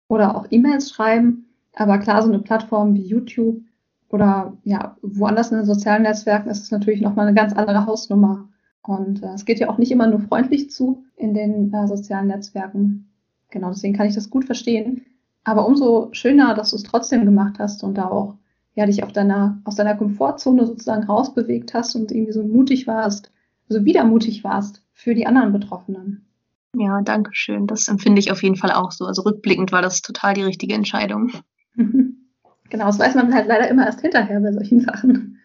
[0.08, 1.46] oder auch E-Mails schreiben.
[1.76, 3.62] Aber klar, so eine Plattform wie YouTube
[4.10, 8.50] oder ja, woanders in den sozialen Netzwerken ist es natürlich nochmal eine ganz andere Hausnummer.
[8.82, 12.28] Und äh, es geht ja auch nicht immer nur freundlich zu in den äh, sozialen
[12.28, 13.10] Netzwerken.
[13.52, 15.06] Genau, deswegen kann ich das gut verstehen.
[15.44, 18.36] Aber umso schöner, dass du es trotzdem gemacht hast und da auch
[18.76, 23.32] ja, dich auf deiner, aus deiner Komfortzone sozusagen rausbewegt hast und irgendwie so mutig warst,
[23.68, 26.26] so wieder mutig warst für die anderen Betroffenen.
[26.76, 27.68] Ja, danke schön.
[27.68, 29.06] Das empfinde ich auf jeden Fall auch so.
[29.06, 31.32] Also rückblickend war das total die richtige Entscheidung.
[32.70, 35.40] genau, das weiß man halt leider immer erst hinterher bei solchen Sachen.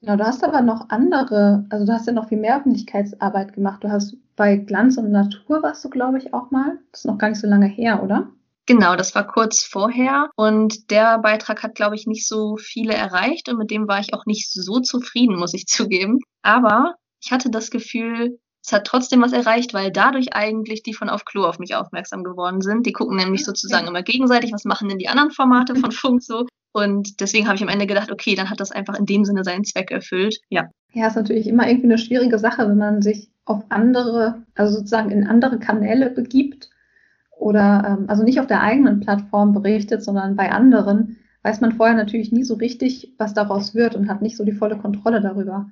[0.00, 3.84] Genau, du hast aber noch andere, also du hast ja noch viel mehr Öffentlichkeitsarbeit gemacht.
[3.84, 6.78] Du hast bei Glanz und Natur warst du, glaube ich, auch mal.
[6.90, 8.28] Das ist noch gar nicht so lange her, oder?
[8.66, 13.48] Genau, das war kurz vorher und der Beitrag hat, glaube ich, nicht so viele erreicht
[13.48, 16.20] und mit dem war ich auch nicht so zufrieden, muss ich zugeben.
[16.42, 21.08] Aber ich hatte das Gefühl, es hat trotzdem was erreicht, weil dadurch eigentlich die von
[21.08, 22.86] Auf Klo auf mich aufmerksam geworden sind.
[22.86, 26.46] Die gucken nämlich sozusagen immer gegenseitig, was machen denn die anderen Formate von Funk so.
[26.72, 29.44] Und deswegen habe ich am Ende gedacht, okay, dann hat das einfach in dem Sinne
[29.44, 30.38] seinen Zweck erfüllt.
[30.48, 30.70] Ja.
[30.92, 35.10] Ja, ist natürlich immer irgendwie eine schwierige Sache, wenn man sich auf andere, also sozusagen
[35.10, 36.70] in andere Kanäle begibt
[37.36, 41.96] oder ähm, also nicht auf der eigenen Plattform berichtet, sondern bei anderen, weiß man vorher
[41.96, 45.70] natürlich nie so richtig, was daraus wird und hat nicht so die volle Kontrolle darüber.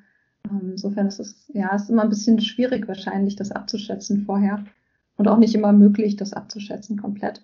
[0.51, 4.65] Ähm, insofern ist es, ja, ist immer ein bisschen schwierig wahrscheinlich, das abzuschätzen vorher.
[5.17, 7.43] Und auch nicht immer möglich, das abzuschätzen komplett.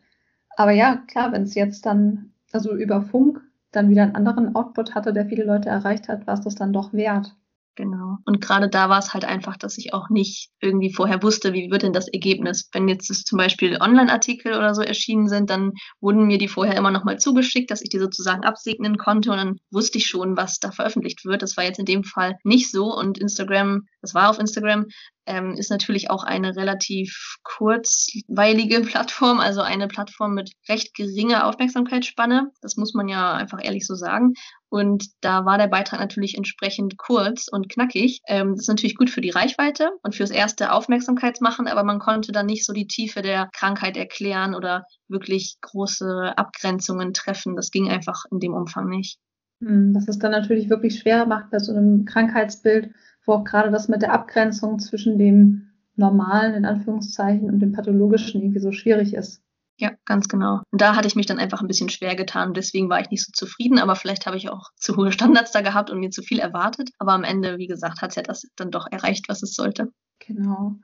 [0.57, 3.43] Aber ja, klar, wenn es jetzt dann, also über Funk
[3.77, 6.73] dann wieder einen anderen Output hatte, der viele Leute erreicht hat, war es das dann
[6.73, 7.37] doch wert.
[7.77, 8.17] Genau.
[8.25, 11.71] Und gerade da war es halt einfach, dass ich auch nicht irgendwie vorher wusste, wie
[11.71, 12.71] wird denn das Ergebnis.
[12.73, 16.91] Wenn jetzt zum Beispiel Online-Artikel oder so erschienen sind, dann wurden mir die vorher immer
[16.91, 20.71] nochmal zugeschickt, dass ich die sozusagen absegnen konnte und dann wusste ich schon, was da
[20.71, 21.43] veröffentlicht wird.
[21.43, 24.87] Das war jetzt in dem Fall nicht so und Instagram, das war auf Instagram,
[25.27, 32.51] ähm, ist natürlich auch eine relativ kurzweilige Plattform, also eine Plattform mit recht geringer Aufmerksamkeitsspanne.
[32.63, 34.33] Das muss man ja einfach ehrlich so sagen.
[34.69, 38.21] Und da war der Beitrag natürlich entsprechend kurz und knackig.
[38.27, 42.33] Ähm, das ist natürlich gut für die Reichweite und fürs erste Aufmerksamkeitsmachen, aber man konnte
[42.33, 47.55] dann nicht so die Tiefe der Krankheit erklären oder wirklich große Abgrenzungen treffen.
[47.55, 49.19] Das ging einfach in dem Umfang nicht.
[49.61, 52.91] Hm, was es dann natürlich wirklich schwer macht bei so einem Krankheitsbild,
[53.25, 58.43] wo auch gerade das mit der Abgrenzung zwischen dem normalen, in Anführungszeichen, und dem pathologischen
[58.43, 59.43] irgendwie so schwierig ist.
[59.79, 60.63] Ja, ganz genau.
[60.71, 62.55] Und da hatte ich mich dann einfach ein bisschen schwer getan.
[62.55, 65.61] Deswegen war ich nicht so zufrieden, aber vielleicht habe ich auch zu hohe Standards da
[65.61, 66.91] gehabt und mir zu viel erwartet.
[66.99, 69.93] Aber am Ende, wie gesagt, hat es ja das dann doch erreicht, was es sollte.
[70.21, 70.77] Genau.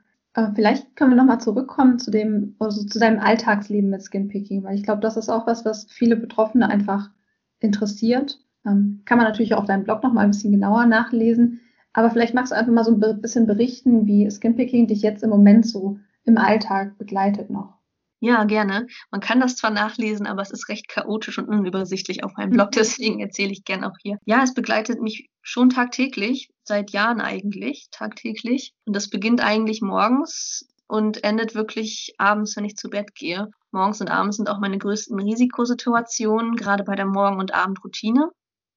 [0.55, 4.83] Vielleicht können wir nochmal zurückkommen zu dem, also zu deinem Alltagsleben mit Skinpicking, weil ich
[4.83, 7.11] glaube, das ist auch was, was viele Betroffene einfach
[7.59, 8.39] interessiert.
[8.65, 11.61] Ähm, kann man natürlich auch auf deinem Blog nochmal ein bisschen genauer nachlesen.
[11.93, 15.29] Aber vielleicht magst du einfach mal so ein bisschen berichten, wie Skinpicking dich jetzt im
[15.29, 17.77] Moment so im Alltag begleitet noch.
[18.25, 18.87] Ja, gerne.
[19.11, 22.71] Man kann das zwar nachlesen, aber es ist recht chaotisch und unübersichtlich auf meinem Blog,
[22.75, 24.17] deswegen erzähle ich gern auch hier.
[24.23, 28.71] Ja, es begleitet mich schon tagtäglich, seit Jahren eigentlich, tagtäglich.
[28.85, 33.49] Und das beginnt eigentlich morgens und endet wirklich abends, wenn ich zu Bett gehe.
[33.73, 38.29] Morgens und abends sind auch meine größten Risikosituationen, gerade bei der Morgen- und Abendroutine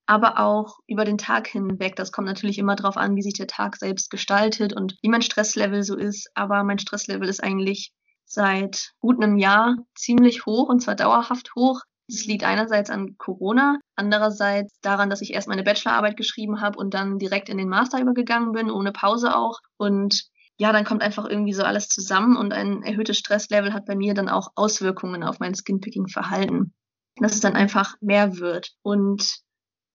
[0.09, 1.97] aber auch über den Tag hinweg.
[1.97, 5.23] Das kommt natürlich immer darauf an, wie sich der Tag selbst gestaltet und wie mein
[5.23, 6.31] Stresslevel so ist.
[6.35, 7.93] Aber mein Stresslevel ist eigentlich
[8.27, 11.81] seit gut einem Jahr ziemlich hoch und zwar dauerhaft hoch.
[12.09, 16.95] Das liegt einerseits an Corona, andererseits daran, dass ich erst meine Bachelorarbeit geschrieben habe und
[16.95, 19.59] dann direkt in den Master übergegangen bin, ohne Pause auch.
[19.77, 23.97] Und ja, dann kommt einfach irgendwie so alles zusammen und ein erhöhtes Stresslevel hat bei
[23.97, 26.73] mir dann auch Auswirkungen auf mein Skinpicking-Verhalten.
[27.17, 28.73] Dass es dann einfach mehr wird.
[28.83, 29.41] Und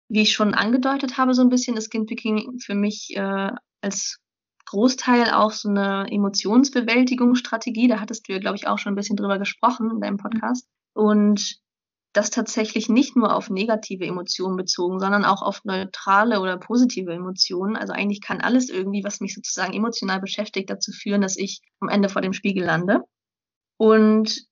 [0.08, 4.18] wie ich schon angedeutet habe, so ein bisschen ist Skinpicking für mich äh, als
[4.70, 7.88] Großteil auch so eine Emotionsbewältigungsstrategie.
[7.88, 10.16] Da hattest du ja, glaube ich, auch schon ein bisschen drüber gesprochen in deinem.
[10.16, 10.68] Podcast.
[10.94, 11.56] Und
[12.12, 17.76] das tatsächlich nicht nur auf negative Emotionen bezogen, sondern auch auf neutrale oder positive Emotionen.
[17.76, 21.88] Also eigentlich kann alles irgendwie, was mich sozusagen emotional beschäftigt, dazu führen, dass ich am
[21.88, 23.00] Ende vor dem Spiegel lande.
[23.76, 24.46] Und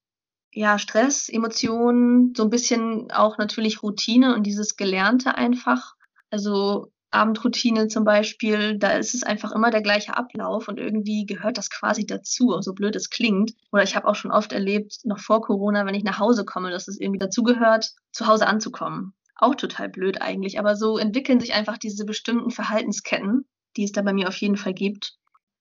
[0.50, 5.94] ja, Stress, Emotionen, so ein bisschen auch natürlich Routine und dieses Gelernte einfach.
[6.30, 11.56] Also Abendroutine zum Beispiel, da ist es einfach immer der gleiche Ablauf und irgendwie gehört
[11.56, 13.54] das quasi dazu, so blöd es klingt.
[13.72, 16.70] Oder ich habe auch schon oft erlebt, noch vor Corona, wenn ich nach Hause komme,
[16.70, 19.14] dass es irgendwie dazugehört, zu Hause anzukommen.
[19.36, 24.02] Auch total blöd eigentlich, aber so entwickeln sich einfach diese bestimmten Verhaltensketten, die es da
[24.02, 25.16] bei mir auf jeden Fall gibt.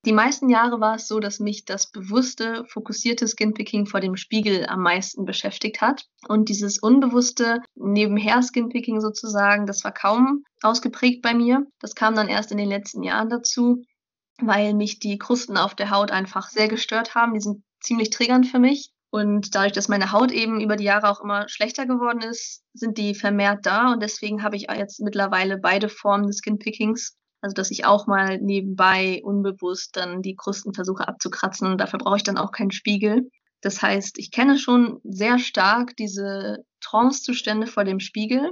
[0.07, 4.65] Die meisten Jahre war es so, dass mich das bewusste, fokussierte Skinpicking vor dem Spiegel
[4.65, 6.05] am meisten beschäftigt hat.
[6.29, 11.67] Und dieses unbewusste nebenher Skinpicking sozusagen, das war kaum ausgeprägt bei mir.
[11.81, 13.83] Das kam dann erst in den letzten Jahren dazu,
[14.39, 17.33] weil mich die Krusten auf der Haut einfach sehr gestört haben.
[17.33, 18.93] Die sind ziemlich triggernd für mich.
[19.09, 22.97] Und dadurch, dass meine Haut eben über die Jahre auch immer schlechter geworden ist, sind
[22.97, 23.91] die vermehrt da.
[23.91, 27.17] Und deswegen habe ich jetzt mittlerweile beide Formen des Skinpickings
[27.47, 31.77] also dass ich auch mal nebenbei unbewusst dann die Krusten versuche abzukratzen.
[31.77, 33.29] Dafür brauche ich dann auch keinen Spiegel.
[33.61, 38.51] Das heißt, ich kenne schon sehr stark diese Trance-Zustände vor dem Spiegel,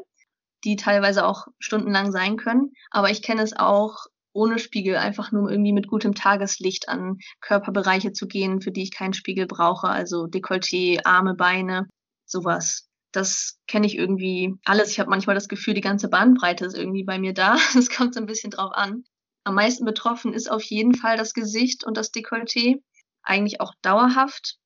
[0.64, 2.72] die teilweise auch stundenlang sein können.
[2.90, 8.14] Aber ich kenne es auch ohne Spiegel, einfach nur irgendwie mit gutem Tageslicht an Körperbereiche
[8.14, 9.90] zu gehen, für die ich keinen Spiegel brauche.
[9.90, 11.90] Also Dekolleté, Arme, Beine,
[12.26, 14.92] sowas das kenne ich irgendwie alles.
[14.92, 17.58] Ich habe manchmal das Gefühl, die ganze Bandbreite ist irgendwie bei mir da.
[17.78, 19.04] Es kommt so ein bisschen drauf an.
[19.44, 22.82] Am meisten betroffen ist auf jeden Fall das Gesicht und das Dekolleté.
[23.24, 24.58] Eigentlich auch dauerhaft.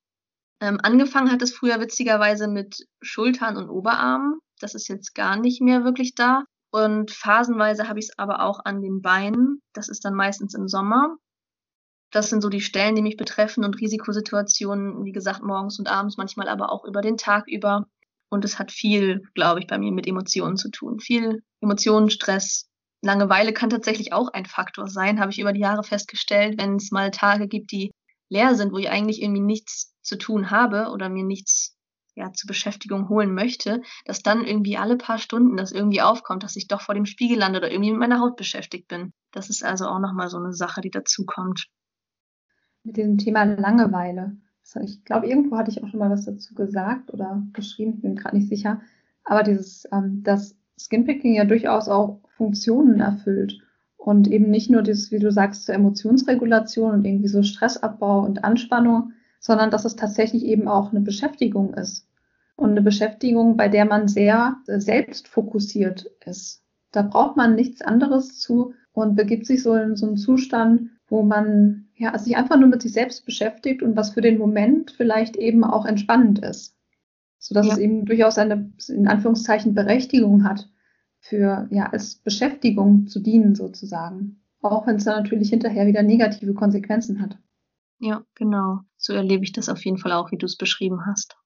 [0.60, 4.40] Ähm, angefangen hat es früher witzigerweise mit Schultern und Oberarmen.
[4.58, 6.44] Das ist jetzt gar nicht mehr wirklich da.
[6.70, 9.62] Und phasenweise habe ich es aber auch an den Beinen.
[9.72, 11.16] Das ist dann meistens im Sommer.
[12.12, 16.16] Das sind so die Stellen, die mich betreffen und Risikosituationen, wie gesagt, morgens und abends,
[16.16, 17.86] manchmal aber auch über den Tag über.
[18.30, 21.00] Und es hat viel, glaube ich, bei mir mit Emotionen zu tun.
[21.00, 22.68] Viel Emotionen, Stress.
[23.02, 26.90] Langeweile kann tatsächlich auch ein Faktor sein, habe ich über die Jahre festgestellt, wenn es
[26.90, 27.92] mal Tage gibt, die
[28.28, 31.76] leer sind, wo ich eigentlich irgendwie nichts zu tun habe oder mir nichts
[32.14, 36.56] ja, zur Beschäftigung holen möchte, dass dann irgendwie alle paar Stunden das irgendwie aufkommt, dass
[36.56, 39.12] ich doch vor dem Spiegel lande oder irgendwie mit meiner Haut beschäftigt bin.
[39.32, 41.66] Das ist also auch nochmal so eine Sache, die dazu kommt.
[42.82, 44.36] Mit dem Thema Langeweile.
[44.82, 48.16] Ich glaube, irgendwo hatte ich auch schon mal was dazu gesagt oder geschrieben, ich bin
[48.16, 48.80] gerade nicht sicher.
[49.24, 53.60] Aber dieses, ähm, dass Skinpicking ja durchaus auch Funktionen erfüllt
[53.96, 58.44] und eben nicht nur dieses, wie du sagst, zur Emotionsregulation und irgendwie so Stressabbau und
[58.44, 62.06] Anspannung, sondern dass es tatsächlich eben auch eine Beschäftigung ist.
[62.56, 66.62] Und eine Beschäftigung, bei der man sehr selbstfokussiert ist.
[66.92, 71.22] Da braucht man nichts anderes zu und begibt sich so in so einen Zustand, wo
[71.22, 75.36] man ja, sich einfach nur mit sich selbst beschäftigt und was für den Moment vielleicht
[75.36, 76.74] eben auch entspannend ist.
[77.38, 77.74] Sodass ja.
[77.74, 80.66] es eben durchaus eine, in Anführungszeichen, Berechtigung hat,
[81.18, 84.40] für, ja, als Beschäftigung zu dienen sozusagen.
[84.62, 87.38] Auch wenn es dann natürlich hinterher wieder negative Konsequenzen hat.
[87.98, 88.80] Ja, genau.
[88.96, 91.36] So erlebe ich das auf jeden Fall auch, wie du es beschrieben hast.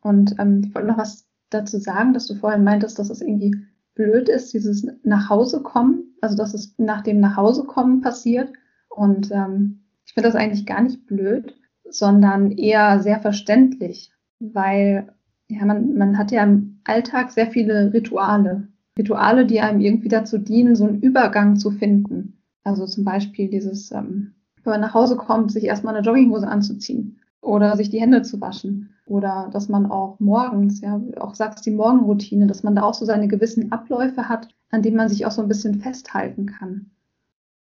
[0.00, 3.54] Und ähm, ich wollte noch was dazu sagen, dass du vorhin meintest, dass es irgendwie
[3.94, 8.52] blöd ist, dieses nach Hause kommen, also dass es nach dem nach Hause kommen passiert.
[8.88, 11.54] Und ähm, ich finde das eigentlich gar nicht blöd,
[11.88, 15.12] sondern eher sehr verständlich, weil
[15.48, 18.68] ja, man, man hat ja im Alltag sehr viele Rituale.
[18.98, 22.38] Rituale, die einem irgendwie dazu dienen, so einen Übergang zu finden.
[22.62, 27.20] Also zum Beispiel dieses ähm, wenn man nach Hause kommt, sich erstmal eine Jogginghose anzuziehen
[27.40, 31.70] oder sich die Hände zu waschen oder dass man auch morgens, ja, auch sagst die
[31.70, 35.30] Morgenroutine, dass man da auch so seine gewissen Abläufe hat, an denen man sich auch
[35.30, 36.90] so ein bisschen festhalten kann.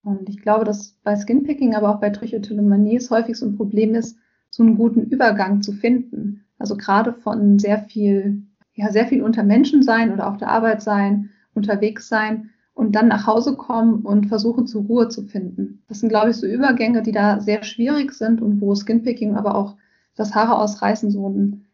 [0.03, 3.93] Und ich glaube, dass bei Skinpicking, aber auch bei Trichotillomanie es häufig so ein Problem
[3.93, 4.17] ist,
[4.49, 6.45] so einen guten Übergang zu finden.
[6.57, 10.81] Also gerade von sehr viel, ja, sehr viel unter Menschen sein oder auf der Arbeit
[10.81, 15.83] sein, unterwegs sein und dann nach Hause kommen und versuchen zur Ruhe zu finden.
[15.87, 19.55] Das sind, glaube ich, so Übergänge, die da sehr schwierig sind und wo Skinpicking, aber
[19.55, 19.77] auch
[20.15, 21.65] das Haare ausreißen so ein,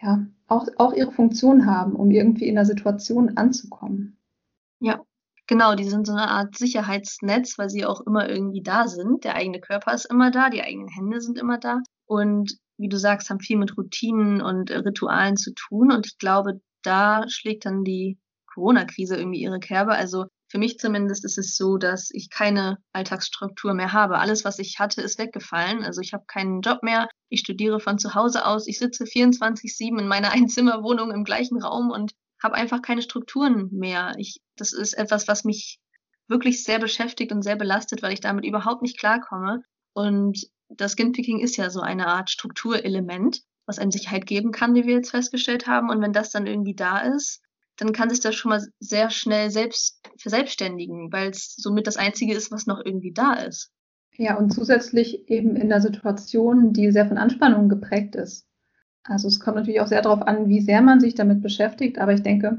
[0.00, 4.16] ja, auch, auch ihre Funktion haben, um irgendwie in der Situation anzukommen.
[4.80, 5.00] Ja,
[5.46, 9.24] genau, die sind so eine Art Sicherheitsnetz, weil sie auch immer irgendwie da sind.
[9.24, 11.80] Der eigene Körper ist immer da, die eigenen Hände sind immer da.
[12.06, 15.92] Und wie du sagst, haben viel mit Routinen und Ritualen zu tun.
[15.92, 18.18] Und ich glaube, da schlägt dann die
[18.52, 19.92] Corona-Krise irgendwie ihre Kerbe.
[19.92, 24.18] Also für mich zumindest ist es so, dass ich keine Alltagsstruktur mehr habe.
[24.18, 25.82] Alles, was ich hatte, ist weggefallen.
[25.82, 27.08] Also ich habe keinen Job mehr.
[27.28, 28.66] Ich studiere von zu Hause aus.
[28.66, 32.12] Ich sitze 24-7 in meiner Einzimmerwohnung im gleichen Raum und
[32.46, 34.14] habe einfach keine Strukturen mehr.
[34.18, 35.80] Ich, das ist etwas, was mich
[36.28, 39.62] wirklich sehr beschäftigt und sehr belastet, weil ich damit überhaupt nicht klarkomme.
[39.92, 44.86] Und das Skinpicking ist ja so eine Art Strukturelement, was einem Sicherheit geben kann, wie
[44.86, 45.90] wir jetzt festgestellt haben.
[45.90, 47.42] Und wenn das dann irgendwie da ist,
[47.76, 52.34] dann kann sich das schon mal sehr schnell selbst verselbstständigen, weil es somit das Einzige
[52.34, 53.70] ist, was noch irgendwie da ist.
[54.16, 58.46] Ja, und zusätzlich eben in der Situation, die sehr von Anspannung geprägt ist.
[59.08, 62.12] Also es kommt natürlich auch sehr darauf an, wie sehr man sich damit beschäftigt, aber
[62.12, 62.58] ich denke,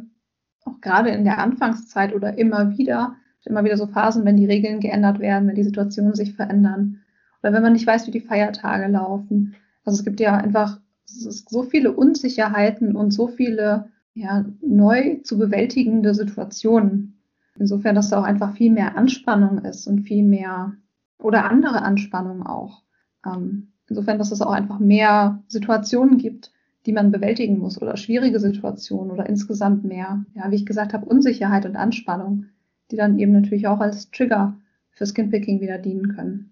[0.66, 4.80] auch gerade in der Anfangszeit oder immer wieder, immer wieder so Phasen, wenn die Regeln
[4.80, 7.02] geändert werden, wenn die Situationen sich verändern
[7.42, 9.56] oder wenn man nicht weiß, wie die Feiertage laufen.
[9.86, 16.14] Also es gibt ja einfach so viele Unsicherheiten und so viele ja, neu zu bewältigende
[16.14, 17.22] Situationen.
[17.56, 20.74] Insofern, dass da auch einfach viel mehr Anspannung ist und viel mehr
[21.20, 22.84] oder andere Anspannung auch.
[23.26, 26.52] Ähm, insofern, dass es auch einfach mehr Situationen gibt,
[26.86, 31.06] die man bewältigen muss oder schwierige Situationen oder insgesamt mehr, ja, wie ich gesagt habe,
[31.06, 32.46] Unsicherheit und Anspannung,
[32.92, 34.58] die dann eben natürlich auch als Trigger
[34.92, 36.52] für Skinpicking wieder dienen können.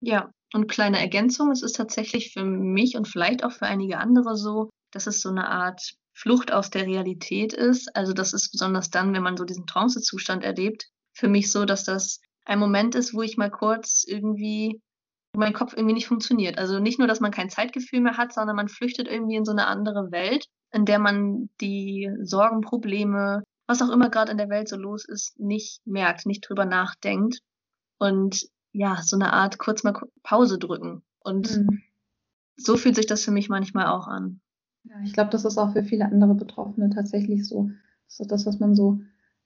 [0.00, 4.36] Ja, und kleine Ergänzung, es ist tatsächlich für mich und vielleicht auch für einige andere
[4.36, 7.96] so, dass es so eine Art Flucht aus der Realität ist.
[7.96, 11.84] Also das ist besonders dann, wenn man so diesen Trancezustand erlebt, für mich so, dass
[11.84, 14.80] das ein Moment ist, wo ich mal kurz irgendwie,
[15.34, 16.58] mein Kopf irgendwie nicht funktioniert.
[16.58, 19.52] Also nicht nur, dass man kein Zeitgefühl mehr hat, sondern man flüchtet irgendwie in so
[19.52, 24.50] eine andere Welt, in der man die Sorgen, Probleme, was auch immer gerade in der
[24.50, 27.40] Welt so los ist, nicht merkt, nicht drüber nachdenkt.
[27.98, 31.02] Und ja, so eine Art kurz mal Pause drücken.
[31.20, 31.82] Und mhm.
[32.56, 34.40] so fühlt sich das für mich manchmal auch an.
[34.84, 37.70] Ja, ich glaube, das ist auch für viele andere Betroffene tatsächlich so.
[38.08, 39.00] Das ist das, was man so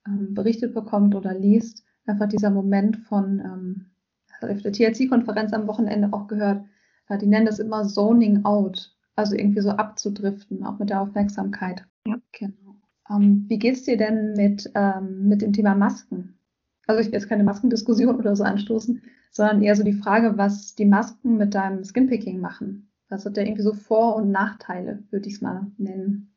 [0.07, 1.85] ähm, berichtet bekommt oder liest.
[2.07, 3.91] Einfach dieser Moment von, ähm,
[4.47, 6.65] auf der TLC-Konferenz am Wochenende auch gehört,
[7.09, 8.93] äh, die nennen das immer Zoning Out.
[9.15, 11.85] Also irgendwie so abzudriften, auch mit der Aufmerksamkeit.
[12.07, 12.17] Ja.
[12.33, 12.77] Genau.
[13.11, 16.39] Ähm, wie geht's dir denn mit, ähm, mit dem Thema Masken?
[16.87, 20.75] Also ich will jetzt keine Maskendiskussion oder so anstoßen, sondern eher so die Frage, was
[20.75, 22.91] die Masken mit deinem Skinpicking machen.
[23.09, 26.36] Das hat ja irgendwie so Vor- und Nachteile, würde ich es mal nennen.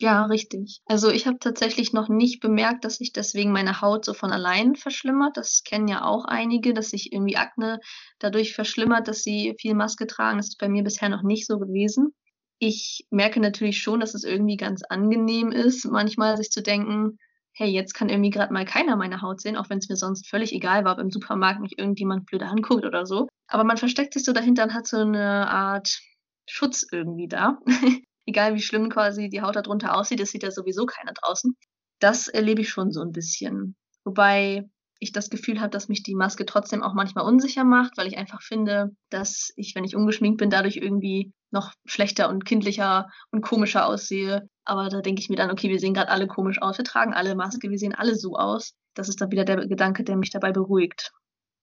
[0.00, 0.80] Ja, richtig.
[0.86, 4.74] Also ich habe tatsächlich noch nicht bemerkt, dass sich deswegen meine Haut so von allein
[4.74, 5.36] verschlimmert.
[5.36, 7.78] Das kennen ja auch einige, dass sich irgendwie Akne
[8.18, 10.36] dadurch verschlimmert, dass sie viel Maske tragen.
[10.38, 12.12] Das ist bei mir bisher noch nicht so gewesen.
[12.60, 17.18] ich merke natürlich schon, dass es irgendwie ganz angenehm ist, manchmal sich zu denken,
[17.52, 20.28] hey, jetzt kann irgendwie gerade mal keiner meine Haut sehen, auch wenn es mir sonst
[20.28, 23.28] völlig egal war, ob im Supermarkt mich irgendjemand blöde anguckt oder so.
[23.48, 26.00] Aber man versteckt sich so dahinter und hat so eine Art
[26.48, 27.58] Schutz irgendwie da.
[28.26, 31.56] egal wie schlimm quasi die Haut darunter aussieht, das sieht ja sowieso keiner draußen.
[32.00, 33.76] Das erlebe ich schon so ein bisschen.
[34.04, 34.68] Wobei
[35.00, 38.16] ich das Gefühl habe, dass mich die Maske trotzdem auch manchmal unsicher macht, weil ich
[38.16, 43.42] einfach finde, dass ich, wenn ich ungeschminkt bin, dadurch irgendwie noch schlechter und kindlicher und
[43.42, 44.48] komischer aussehe.
[44.64, 47.14] Aber da denke ich mir dann, okay, wir sehen gerade alle komisch aus, wir tragen
[47.14, 48.74] alle Maske, wir sehen alle so aus.
[48.94, 51.12] Das ist dann wieder der Gedanke, der mich dabei beruhigt.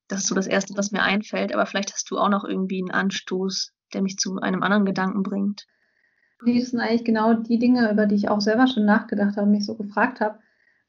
[0.07, 1.53] Das ist so das Erste, was mir einfällt.
[1.53, 5.23] Aber vielleicht hast du auch noch irgendwie einen Anstoß, der mich zu einem anderen Gedanken
[5.23, 5.65] bringt.
[6.45, 9.65] Das sind eigentlich genau die Dinge, über die ich auch selber schon nachgedacht habe, mich
[9.65, 10.39] so gefragt habe.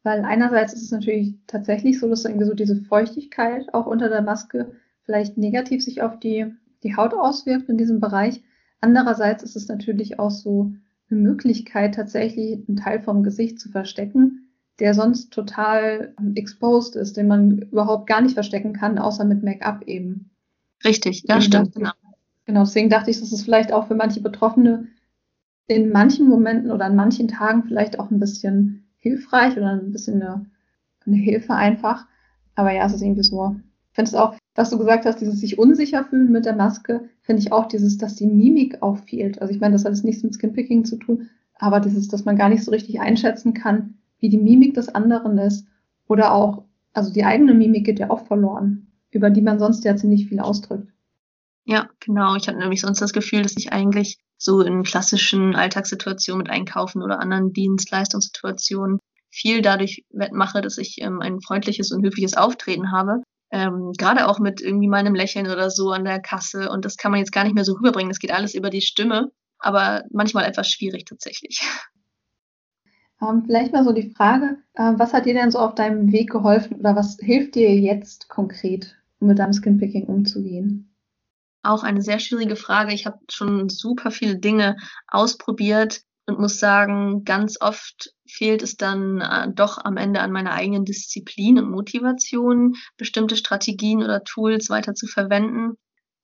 [0.03, 4.23] Weil einerseits ist es natürlich tatsächlich so, dass irgendwie so diese Feuchtigkeit auch unter der
[4.23, 4.73] Maske
[5.05, 6.47] vielleicht negativ sich auf die,
[6.83, 8.43] die Haut auswirkt in diesem Bereich.
[8.81, 10.73] Andererseits ist es natürlich auch so
[11.11, 14.49] eine Möglichkeit, tatsächlich einen Teil vom Gesicht zu verstecken,
[14.81, 19.83] der sonst total exposed ist, den man überhaupt gar nicht verstecken kann, außer mit Make-up
[19.87, 20.31] eben.
[20.85, 21.75] Richtig, ja, stimmt.
[21.75, 21.93] Genau.
[22.47, 24.89] genau, deswegen dachte ich, dass es vielleicht auch für manche Betroffene
[25.67, 30.23] in manchen Momenten oder an manchen Tagen vielleicht auch ein bisschen hilfreich oder ein bisschen
[30.23, 30.47] eine,
[31.07, 32.07] eine Hilfe einfach.
[32.55, 33.57] Aber ja, es ist irgendwie so.
[33.91, 37.09] Ich finde es auch, was du gesagt hast, dieses sich unsicher fühlen mit der Maske,
[37.23, 39.41] finde ich auch dieses, dass die Mimik auch fehlt.
[39.41, 42.37] Also ich meine, das hat jetzt nichts mit Skinpicking zu tun, aber dieses, dass man
[42.37, 45.67] gar nicht so richtig einschätzen kann, wie die Mimik des anderen ist.
[46.09, 49.97] Oder auch, also die eigene Mimik geht ja auch verloren, über die man sonst ja
[49.97, 50.93] ziemlich viel ausdrückt.
[51.65, 52.35] Ja, genau.
[52.37, 57.03] Ich hatte nämlich sonst das Gefühl, dass ich eigentlich so in klassischen Alltagssituationen mit Einkaufen
[57.03, 58.99] oder anderen Dienstleistungssituationen
[59.31, 63.23] viel dadurch mache, dass ich ähm, ein freundliches und höfliches Auftreten habe.
[63.51, 66.71] Ähm, Gerade auch mit irgendwie meinem Lächeln oder so an der Kasse.
[66.71, 68.11] Und das kann man jetzt gar nicht mehr so rüberbringen.
[68.11, 71.61] Das geht alles über die Stimme, aber manchmal etwas schwierig tatsächlich.
[73.21, 76.31] Ähm, vielleicht mal so die Frage, äh, was hat dir denn so auf deinem Weg
[76.31, 80.92] geholfen oder was hilft dir jetzt konkret, um mit deinem Skinpicking umzugehen?
[81.63, 82.93] Auch eine sehr schwierige Frage.
[82.93, 84.77] Ich habe schon super viele Dinge
[85.09, 90.53] ausprobiert und muss sagen, ganz oft fehlt es dann äh, doch am Ende an meiner
[90.53, 95.77] eigenen Disziplin und Motivation, bestimmte Strategien oder Tools weiter zu verwenden.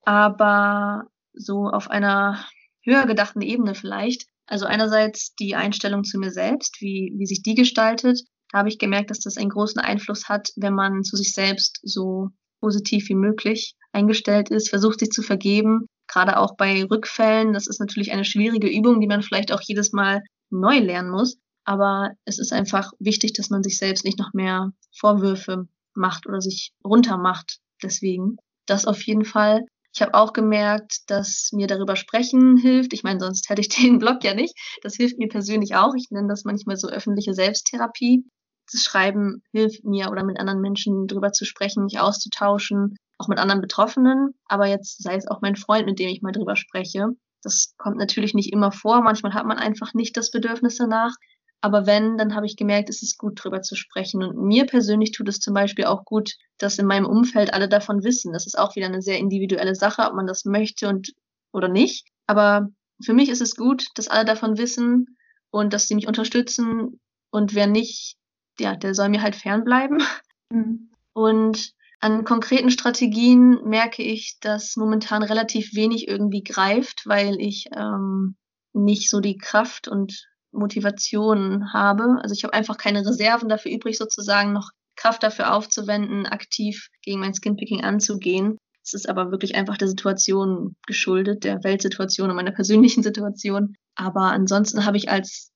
[0.05, 2.45] Aber so auf einer
[2.82, 4.26] höher gedachten Ebene vielleicht.
[4.47, 8.22] Also einerseits die Einstellung zu mir selbst, wie, wie sich die gestaltet.
[8.51, 11.80] Da habe ich gemerkt, dass das einen großen Einfluss hat, wenn man zu sich selbst
[11.82, 12.30] so
[12.61, 17.52] positiv wie möglich eingestellt ist, versucht sich zu vergeben, gerade auch bei Rückfällen.
[17.52, 21.38] Das ist natürlich eine schwierige Übung, die man vielleicht auch jedes Mal neu lernen muss.
[21.64, 26.40] Aber es ist einfach wichtig, dass man sich selbst nicht noch mehr Vorwürfe macht oder
[26.40, 27.59] sich runtermacht.
[27.82, 28.36] Deswegen
[28.66, 29.64] das auf jeden Fall.
[29.94, 32.92] Ich habe auch gemerkt, dass mir darüber sprechen hilft.
[32.92, 34.54] Ich meine, sonst hätte ich den Blog ja nicht.
[34.82, 35.94] Das hilft mir persönlich auch.
[35.94, 38.24] Ich nenne das manchmal so öffentliche Selbsttherapie.
[38.70, 43.38] Das Schreiben hilft mir oder mit anderen Menschen drüber zu sprechen, mich auszutauschen, auch mit
[43.38, 47.08] anderen Betroffenen, aber jetzt sei es auch mein Freund, mit dem ich mal drüber spreche.
[47.42, 49.02] Das kommt natürlich nicht immer vor.
[49.02, 51.14] Manchmal hat man einfach nicht das Bedürfnis danach.
[51.60, 54.22] Aber wenn, dann habe ich gemerkt, es ist gut, drüber zu sprechen.
[54.22, 58.04] Und mir persönlich tut es zum Beispiel auch gut, dass in meinem Umfeld alle davon
[58.04, 58.32] wissen.
[58.32, 61.12] Das ist auch wieder eine sehr individuelle Sache, ob man das möchte und
[61.52, 62.06] oder nicht.
[62.26, 62.68] Aber
[63.02, 65.16] für mich ist es gut, dass alle davon wissen
[65.50, 67.00] und dass sie mich unterstützen.
[67.30, 68.16] Und wer nicht,
[68.61, 70.02] ja, der soll mir halt fernbleiben.
[70.50, 70.88] Mhm.
[71.12, 78.34] Und an konkreten Strategien merke ich, dass momentan relativ wenig irgendwie greift, weil ich ähm,
[78.72, 82.18] nicht so die Kraft und Motivation habe.
[82.22, 87.20] Also ich habe einfach keine Reserven dafür übrig, sozusagen noch Kraft dafür aufzuwenden, aktiv gegen
[87.20, 88.59] mein Skinpicking anzugehen.
[88.82, 93.74] Es ist aber wirklich einfach der Situation geschuldet, der Weltsituation und meiner persönlichen Situation.
[93.94, 95.50] Aber ansonsten habe ich als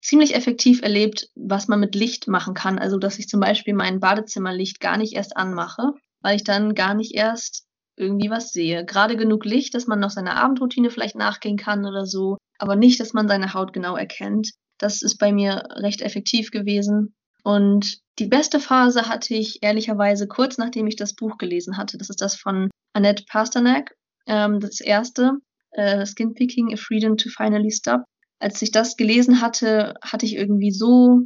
[0.00, 2.78] ziemlich effektiv erlebt, was man mit Licht machen kann.
[2.78, 6.94] Also, dass ich zum Beispiel mein Badezimmerlicht gar nicht erst anmache, weil ich dann gar
[6.94, 8.84] nicht erst irgendwie was sehe.
[8.84, 13.00] Gerade genug Licht, dass man noch seiner Abendroutine vielleicht nachgehen kann oder so, aber nicht,
[13.00, 14.52] dass man seine Haut genau erkennt.
[14.78, 17.14] Das ist bei mir recht effektiv gewesen.
[17.42, 21.98] Und die beste Phase hatte ich ehrlicherweise kurz nachdem ich das Buch gelesen hatte.
[21.98, 23.94] Das ist das von Annette Pasternak,
[24.26, 25.32] ähm, das erste,
[25.72, 28.02] äh, Skin Picking, A Freedom to Finally Stop
[28.40, 31.22] als ich das gelesen hatte, hatte ich irgendwie so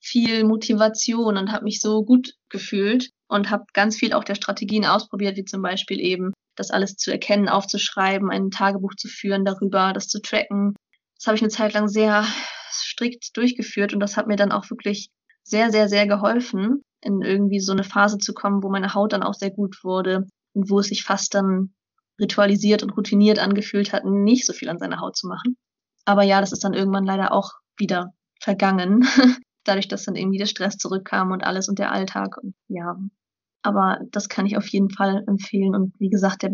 [0.00, 4.84] viel Motivation und habe mich so gut gefühlt und habe ganz viel auch der Strategien
[4.84, 9.92] ausprobiert, wie zum Beispiel eben das alles zu erkennen, aufzuschreiben, ein Tagebuch zu führen darüber,
[9.92, 10.74] das zu tracken.
[11.16, 12.26] Das habe ich eine Zeit lang sehr
[12.70, 15.08] strikt durchgeführt und das hat mir dann auch wirklich
[15.42, 19.22] sehr, sehr, sehr geholfen, in irgendwie so eine Phase zu kommen, wo meine Haut dann
[19.22, 21.74] auch sehr gut wurde und wo es sich fast dann
[22.20, 25.56] ritualisiert und routiniert angefühlt hat, nicht so viel an seiner Haut zu machen.
[26.04, 29.04] Aber ja, das ist dann irgendwann leider auch wieder vergangen.
[29.64, 32.36] Dadurch, dass dann irgendwie der Stress zurückkam und alles und der Alltag.
[32.42, 32.96] Und ja,
[33.62, 35.74] aber das kann ich auf jeden Fall empfehlen.
[35.74, 36.52] Und wie gesagt, der,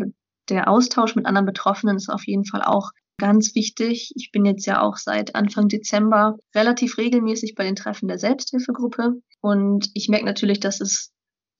[0.49, 4.13] der Austausch mit anderen Betroffenen ist auf jeden Fall auch ganz wichtig.
[4.15, 9.21] Ich bin jetzt ja auch seit Anfang Dezember relativ regelmäßig bei den Treffen der Selbsthilfegruppe.
[9.41, 11.11] Und ich merke natürlich, dass es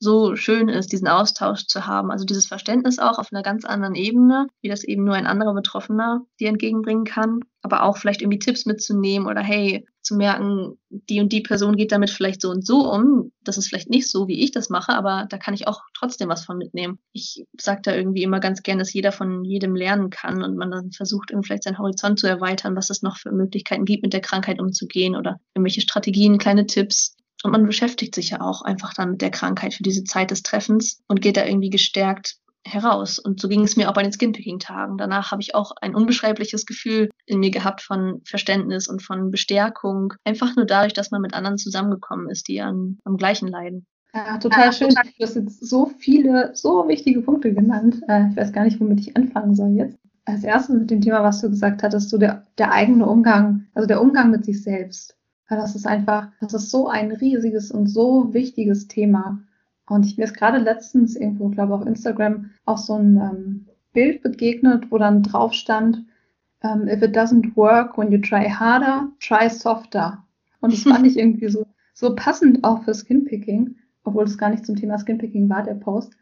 [0.02, 2.12] so schön ist, diesen Austausch zu haben.
[2.12, 5.54] Also dieses Verständnis auch auf einer ganz anderen Ebene, wie das eben nur ein anderer
[5.54, 7.42] Betroffener dir entgegenbringen kann.
[7.62, 11.92] Aber auch vielleicht irgendwie Tipps mitzunehmen oder hey, zu merken, die und die Person geht
[11.92, 13.32] damit vielleicht so und so um.
[13.44, 16.30] Das ist vielleicht nicht so, wie ich das mache, aber da kann ich auch trotzdem
[16.30, 16.98] was von mitnehmen.
[17.12, 20.72] Ich sage da irgendwie immer ganz gern, dass jeder von jedem lernen kann und man
[20.72, 24.14] dann versucht, irgendwie vielleicht seinen Horizont zu erweitern, was es noch für Möglichkeiten gibt, mit
[24.14, 28.94] der Krankheit umzugehen oder irgendwelche Strategien, kleine Tipps, und man beschäftigt sich ja auch einfach
[28.94, 33.20] dann mit der Krankheit für diese Zeit des Treffens und geht da irgendwie gestärkt heraus.
[33.20, 34.98] Und so ging es mir auch bei den Skinpicking-Tagen.
[34.98, 40.14] Danach habe ich auch ein unbeschreibliches Gefühl in mir gehabt von Verständnis und von Bestärkung.
[40.24, 43.86] Einfach nur dadurch, dass man mit anderen zusammengekommen ist, die an, am gleichen leiden.
[44.14, 44.90] Ja, total schön.
[44.90, 48.02] Du hast jetzt so viele, so wichtige Punkte genannt.
[48.08, 49.98] Äh, ich weiß gar nicht, womit ich anfangen soll jetzt.
[50.26, 53.88] Als erstes mit dem Thema, was du gesagt hattest, so der, der eigene Umgang, also
[53.88, 55.18] der Umgang mit sich selbst.
[55.52, 59.44] Weil das ist einfach, das ist so ein riesiges und so wichtiges Thema.
[59.86, 64.22] Und ich mir ist gerade letztens irgendwo, glaube auf Instagram, auch so ein ähm, Bild
[64.22, 66.06] begegnet, wo dann drauf stand,
[66.64, 70.24] um, ähm, if it doesn't work when you try harder, try softer.
[70.62, 73.76] Und das fand ich irgendwie so, so passend auch für Skinpicking,
[74.06, 76.14] obwohl es gar nicht zum Thema Skinpicking war, der Post.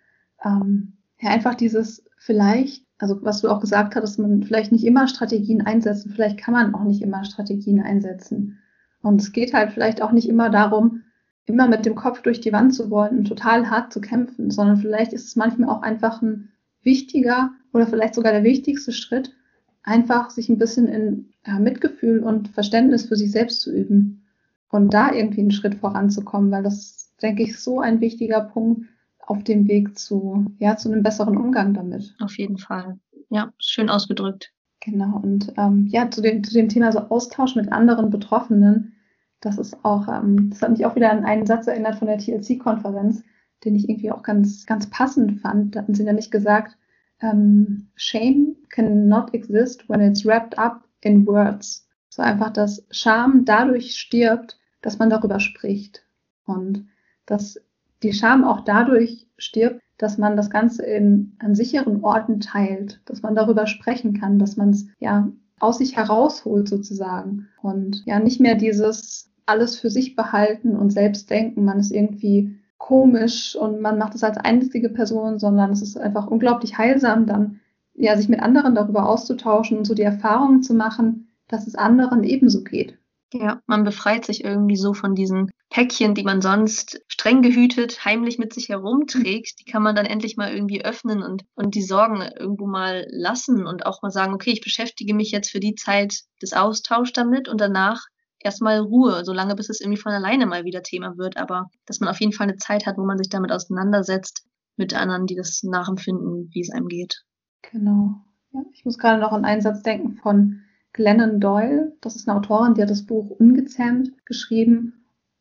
[0.44, 5.08] Ähm, ja, einfach dieses vielleicht, also was du auch gesagt hattest, man vielleicht nicht immer
[5.08, 8.58] Strategien einsetzen, vielleicht kann man auch nicht immer Strategien einsetzen.
[9.02, 11.04] Und es geht halt vielleicht auch nicht immer darum,
[11.46, 14.78] immer mit dem Kopf durch die Wand zu wollen und total hart zu kämpfen, sondern
[14.78, 16.50] vielleicht ist es manchmal auch einfach ein
[16.84, 19.36] wichtiger oder vielleicht sogar der wichtigste Schritt,
[19.84, 24.26] einfach sich ein bisschen in ja, Mitgefühl und Verständnis für sich selbst zu üben
[24.70, 28.88] und da irgendwie einen Schritt voranzukommen, weil das, denke ich, so ein wichtiger Punkt
[29.20, 32.16] auf dem Weg zu, ja, zu einem besseren Umgang damit.
[32.20, 33.00] Auf jeden Fall.
[33.30, 34.52] Ja, schön ausgedrückt.
[34.82, 38.96] Genau, und ähm, ja, zu dem, zu dem Thema so Austausch mit anderen Betroffenen,
[39.42, 42.18] das ist auch, ähm, das hat mich auch wieder an einen Satz erinnert von der
[42.18, 43.24] TLC-Konferenz,
[43.64, 45.76] den ich irgendwie auch ganz, ganz passend fand.
[45.76, 46.78] Da hatten sie nämlich gesagt,
[47.22, 51.88] ähm, Shame cannot exist when it's wrapped up in words.
[52.10, 56.06] So einfach, dass Scham dadurch stirbt, dass man darüber spricht.
[56.46, 56.88] Und
[57.26, 57.62] dass
[58.02, 63.22] die Scham auch dadurch stirbt, dass man das Ganze in, an sicheren Orten teilt, dass
[63.22, 65.28] man darüber sprechen kann, dass man es ja
[65.60, 71.30] aus sich herausholt sozusagen und ja nicht mehr dieses alles für sich behalten und selbst
[71.30, 75.98] denken, man ist irgendwie komisch und man macht es als einzige Person, sondern es ist
[75.98, 77.60] einfach unglaublich heilsam, dann
[77.94, 82.24] ja sich mit anderen darüber auszutauschen und so die Erfahrungen zu machen, dass es anderen
[82.24, 82.98] ebenso geht.
[83.34, 88.40] Ja, man befreit sich irgendwie so von diesen Päckchen, die man sonst streng gehütet heimlich
[88.40, 89.60] mit sich herumträgt.
[89.60, 93.68] Die kann man dann endlich mal irgendwie öffnen und, und die Sorgen irgendwo mal lassen
[93.68, 97.48] und auch mal sagen, okay, ich beschäftige mich jetzt für die Zeit des Austauschs damit
[97.48, 98.02] und danach
[98.40, 101.38] erstmal Ruhe, solange bis es irgendwie von alleine mal wieder Thema wird.
[101.38, 104.46] Aber dass man auf jeden Fall eine Zeit hat, wo man sich damit auseinandersetzt
[104.76, 107.24] mit anderen, die das nachempfinden, wie es einem geht.
[107.72, 108.16] Genau.
[108.54, 110.62] Ja, ich muss gerade noch an einen Satz denken von
[110.94, 111.96] Glennon Doyle.
[112.02, 114.99] Das ist eine Autorin, die hat das Buch Ungezähmt geschrieben.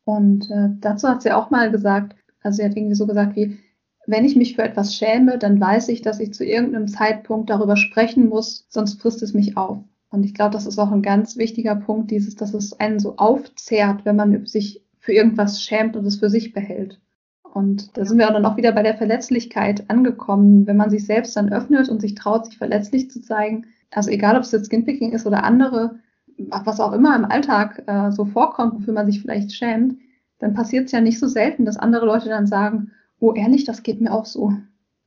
[0.09, 3.59] Und äh, dazu hat sie auch mal gesagt, also sie hat irgendwie so gesagt wie,
[4.07, 7.77] wenn ich mich für etwas schäme, dann weiß ich, dass ich zu irgendeinem Zeitpunkt darüber
[7.77, 9.77] sprechen muss, sonst frisst es mich auf.
[10.09, 13.17] Und ich glaube, das ist auch ein ganz wichtiger Punkt, dieses, dass es einen so
[13.17, 16.99] aufzehrt, wenn man sich für irgendwas schämt und es für sich behält.
[17.43, 20.65] Und da sind wir dann auch wieder bei der Verletzlichkeit angekommen.
[20.65, 24.37] Wenn man sich selbst dann öffnet und sich traut, sich verletzlich zu zeigen, also egal,
[24.37, 25.99] ob es jetzt Skinpicking ist oder andere,
[26.47, 29.97] was auch immer im Alltag äh, so vorkommt, wofür man sich vielleicht schämt,
[30.39, 33.83] dann passiert es ja nicht so selten, dass andere Leute dann sagen, oh ehrlich, das
[33.83, 34.53] geht mir auch so.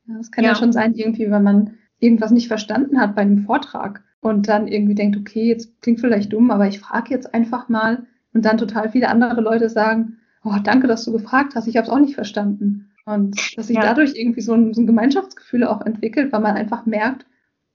[0.07, 0.51] Ja, das kann ja.
[0.51, 4.69] ja schon sein, irgendwie, wenn man irgendwas nicht verstanden hat bei einem Vortrag und dann
[4.69, 8.59] irgendwie denkt, okay, jetzt klingt vielleicht dumm, aber ich frage jetzt einfach mal und dann
[8.59, 12.01] total viele andere Leute sagen, oh, danke, dass du gefragt hast, ich habe es auch
[12.01, 12.91] nicht verstanden.
[13.05, 13.83] Und dass sich ja.
[13.83, 17.27] dadurch irgendwie so ein, so ein Gemeinschaftsgefühl auch entwickelt, weil man einfach merkt,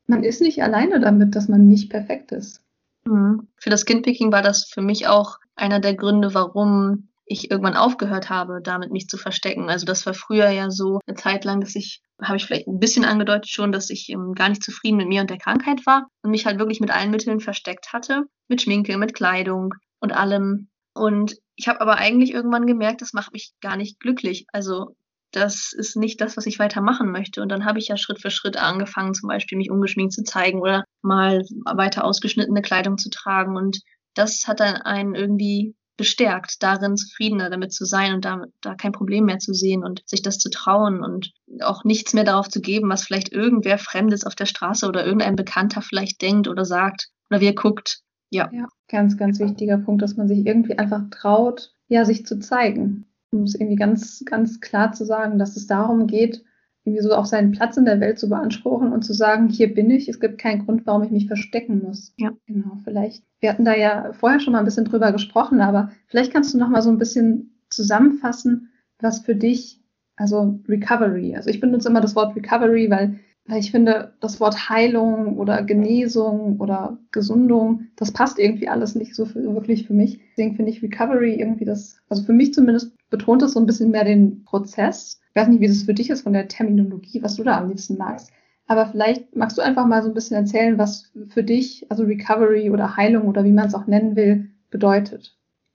[0.08, 2.64] man ist nicht alleine damit, dass man nicht perfekt ist.
[3.08, 3.48] Mhm.
[3.58, 8.30] Für das Skinpicking war das für mich auch einer der Gründe, warum ich irgendwann aufgehört
[8.30, 9.70] habe, damit mich zu verstecken.
[9.70, 12.80] Also das war früher ja so eine Zeit lang, dass ich, habe ich vielleicht ein
[12.80, 16.08] bisschen angedeutet schon, dass ich ähm, gar nicht zufrieden mit mir und der Krankheit war
[16.22, 20.70] und mich halt wirklich mit allen Mitteln versteckt hatte, mit Schminke, mit Kleidung und allem.
[20.94, 24.46] Und ich habe aber eigentlich irgendwann gemerkt, das macht mich gar nicht glücklich.
[24.54, 24.96] Also
[25.32, 27.42] das ist nicht das, was ich weitermachen möchte.
[27.42, 30.62] Und dann habe ich ja Schritt für Schritt angefangen, zum Beispiel mich ungeschminkt zu zeigen
[30.62, 33.58] oder mal weiter ausgeschnittene Kleidung zu tragen.
[33.58, 33.80] Und
[34.14, 38.92] das hat dann einen irgendwie bestärkt, darin zufriedener damit zu sein und da, da kein
[38.92, 42.62] Problem mehr zu sehen und sich das zu trauen und auch nichts mehr darauf zu
[42.62, 47.10] geben, was vielleicht irgendwer Fremdes auf der Straße oder irgendein Bekannter vielleicht denkt oder sagt
[47.30, 48.02] oder wie er guckt.
[48.30, 48.50] Ja.
[48.54, 48.68] ja.
[48.90, 53.06] Ganz, ganz wichtiger Punkt, dass man sich irgendwie einfach traut, ja, sich zu zeigen.
[53.32, 56.44] Um es irgendwie ganz, ganz klar zu sagen, dass es darum geht,
[56.86, 59.90] irgendwie so auch seinen Platz in der Welt zu beanspruchen und zu sagen, hier bin
[59.90, 62.14] ich, es gibt keinen Grund, warum ich mich verstecken muss.
[62.18, 62.32] Ja.
[62.46, 63.24] Genau, vielleicht.
[63.42, 66.58] Wir hatten da ja vorher schon mal ein bisschen drüber gesprochen, aber vielleicht kannst du
[66.58, 68.70] noch mal so ein bisschen zusammenfassen,
[69.00, 69.82] was für dich,
[70.16, 73.20] also Recovery, also ich benutze immer das Wort Recovery, weil weil
[73.56, 79.26] ich finde, das Wort Heilung oder Genesung oder Gesundung, das passt irgendwie alles nicht so
[79.26, 80.20] für, wirklich für mich.
[80.32, 83.92] Deswegen finde ich Recovery irgendwie das, also für mich zumindest betont das so ein bisschen
[83.92, 85.22] mehr den Prozess.
[85.30, 87.70] Ich weiß nicht, wie das für dich ist von der Terminologie, was du da am
[87.70, 88.32] liebsten magst.
[88.68, 92.70] Aber vielleicht magst du einfach mal so ein bisschen erzählen, was für dich, also Recovery
[92.70, 95.38] oder Heilung oder wie man es auch nennen will, bedeutet.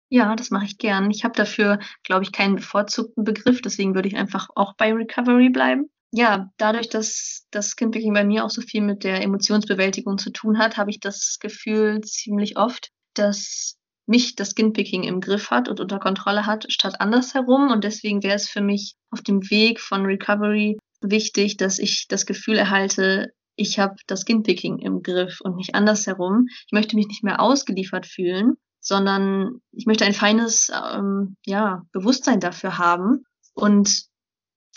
[0.09, 1.11] Ja, das mache ich gern.
[1.11, 5.49] Ich habe dafür, glaube ich, keinen bevorzugten Begriff, deswegen würde ich einfach auch bei Recovery
[5.49, 10.31] bleiben ja, dadurch, dass das Kindpicking bei mir auch so viel mit der Emotionsbewältigung zu
[10.31, 15.69] tun hat, habe ich das Gefühl ziemlich oft, dass mich das Skinpicking im Griff hat
[15.69, 17.69] und unter Kontrolle hat, statt andersherum.
[17.69, 22.25] Und deswegen wäre es für mich auf dem Weg von Recovery wichtig, dass ich das
[22.25, 26.47] Gefühl erhalte, ich habe das Skinpicking im Griff und nicht andersherum.
[26.65, 32.39] Ich möchte mich nicht mehr ausgeliefert fühlen, sondern ich möchte ein feines ähm, ja, Bewusstsein
[32.39, 34.08] dafür haben und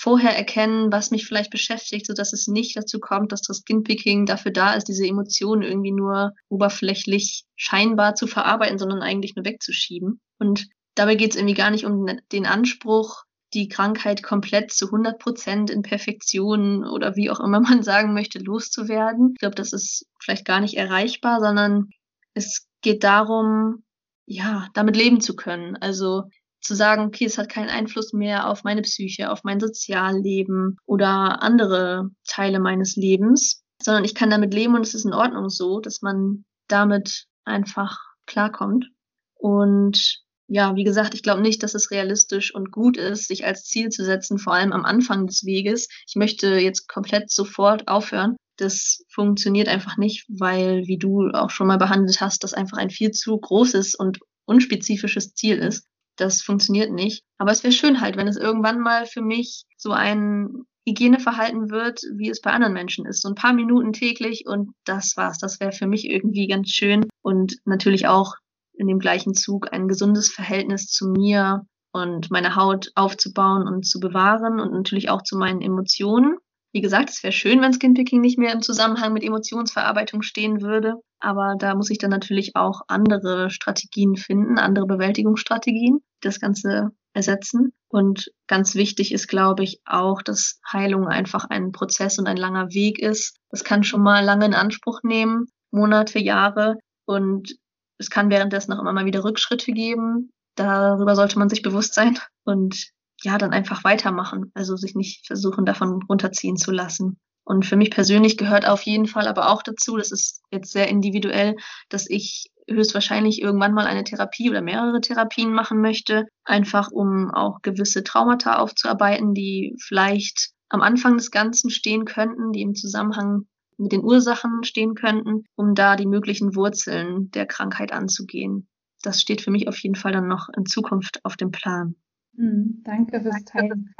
[0.03, 4.27] vorher erkennen, was mich vielleicht beschäftigt, so dass es nicht dazu kommt, dass das Skinpicking
[4.27, 10.21] dafür da ist, diese Emotionen irgendwie nur oberflächlich scheinbar zu verarbeiten, sondern eigentlich nur wegzuschieben.
[10.41, 13.23] Und dabei geht es irgendwie gar nicht um den Anspruch,
[13.55, 18.41] die Krankheit komplett zu 100 Prozent in Perfektion oder wie auch immer man sagen möchte,
[18.41, 19.31] loszuwerden.
[19.35, 21.91] Ich glaube, das ist vielleicht gar nicht erreichbar, sondern
[22.35, 23.85] es geht darum,
[24.27, 25.77] ja, damit leben zu können.
[25.77, 26.25] Also
[26.63, 31.43] zu sagen, okay, es hat keinen Einfluss mehr auf meine Psyche, auf mein Sozialleben oder
[31.43, 35.81] andere Teile meines Lebens, sondern ich kann damit leben und es ist in Ordnung so,
[35.81, 38.87] dass man damit einfach klarkommt.
[39.35, 43.65] Und ja, wie gesagt, ich glaube nicht, dass es realistisch und gut ist, sich als
[43.65, 45.89] Ziel zu setzen, vor allem am Anfang des Weges.
[46.07, 48.37] Ich möchte jetzt komplett sofort aufhören.
[48.57, 52.91] Das funktioniert einfach nicht, weil, wie du auch schon mal behandelt hast, das einfach ein
[52.91, 55.87] viel zu großes und unspezifisches Ziel ist
[56.17, 57.25] das funktioniert nicht.
[57.39, 62.01] Aber es wäre schön halt, wenn es irgendwann mal für mich so ein Hygieneverhalten wird,
[62.17, 63.23] wie es bei anderen Menschen ist.
[63.23, 65.39] So ein paar Minuten täglich und das war's.
[65.39, 68.35] Das wäre für mich irgendwie ganz schön und natürlich auch
[68.75, 74.01] in dem gleichen Zug ein gesundes Verhältnis zu mir und meiner Haut aufzubauen und zu
[74.01, 76.37] bewahren und natürlich auch zu meinen Emotionen.
[76.73, 80.95] Wie gesagt, es wäre schön, wenn Skinpicking nicht mehr im Zusammenhang mit Emotionsverarbeitung stehen würde.
[81.21, 86.91] Aber da muss ich dann natürlich auch andere Strategien finden, andere Bewältigungsstrategien, die das Ganze
[87.13, 87.73] ersetzen.
[87.89, 92.71] Und ganz wichtig ist, glaube ich, auch, dass Heilung einfach ein Prozess und ein langer
[92.71, 93.37] Weg ist.
[93.51, 96.79] Das kann schon mal lange in Anspruch nehmen, Monate, Jahre.
[97.05, 97.55] Und
[97.99, 100.31] es kann währenddessen auch immer mal wieder Rückschritte geben.
[100.57, 102.19] Darüber sollte man sich bewusst sein.
[102.45, 102.91] Und
[103.23, 104.51] ja, dann einfach weitermachen.
[104.55, 107.19] Also sich nicht versuchen, davon runterziehen zu lassen.
[107.45, 110.89] Und für mich persönlich gehört auf jeden Fall aber auch dazu, das ist jetzt sehr
[110.89, 111.57] individuell,
[111.89, 117.61] dass ich höchstwahrscheinlich irgendwann mal eine Therapie oder mehrere Therapien machen möchte, einfach um auch
[117.63, 123.47] gewisse Traumata aufzuarbeiten, die vielleicht am Anfang des Ganzen stehen könnten, die im Zusammenhang
[123.77, 128.69] mit den Ursachen stehen könnten, um da die möglichen Wurzeln der Krankheit anzugehen.
[129.03, 131.97] Das steht für mich auf jeden Fall dann noch in Zukunft auf dem Plan.
[132.35, 133.95] Mhm, danke fürs Teilen.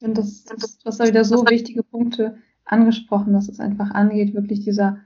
[0.00, 4.60] Und das, das, das sind wieder so wichtige Punkte angesprochen, dass es einfach angeht, wirklich
[4.60, 4.98] dieser,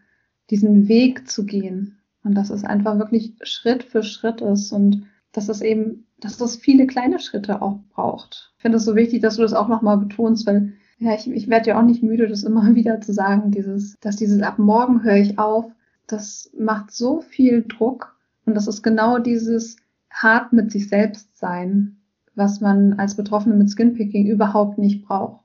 [0.51, 1.99] diesen Weg zu gehen.
[2.23, 6.57] Und dass es einfach wirklich Schritt für Schritt ist und dass es eben, dass es
[6.57, 8.53] viele kleine Schritte auch braucht.
[8.57, 11.49] Ich finde es so wichtig, dass du das auch nochmal betonst, weil ja, ich, ich
[11.49, 15.03] werde ja auch nicht müde, das immer wieder zu sagen, dieses, dass dieses ab morgen
[15.03, 15.73] höre ich auf,
[16.07, 19.77] das macht so viel Druck und das ist genau dieses
[20.11, 22.00] hart mit sich selbst sein,
[22.41, 25.45] was man als Betroffene mit Skinpicking überhaupt nicht braucht.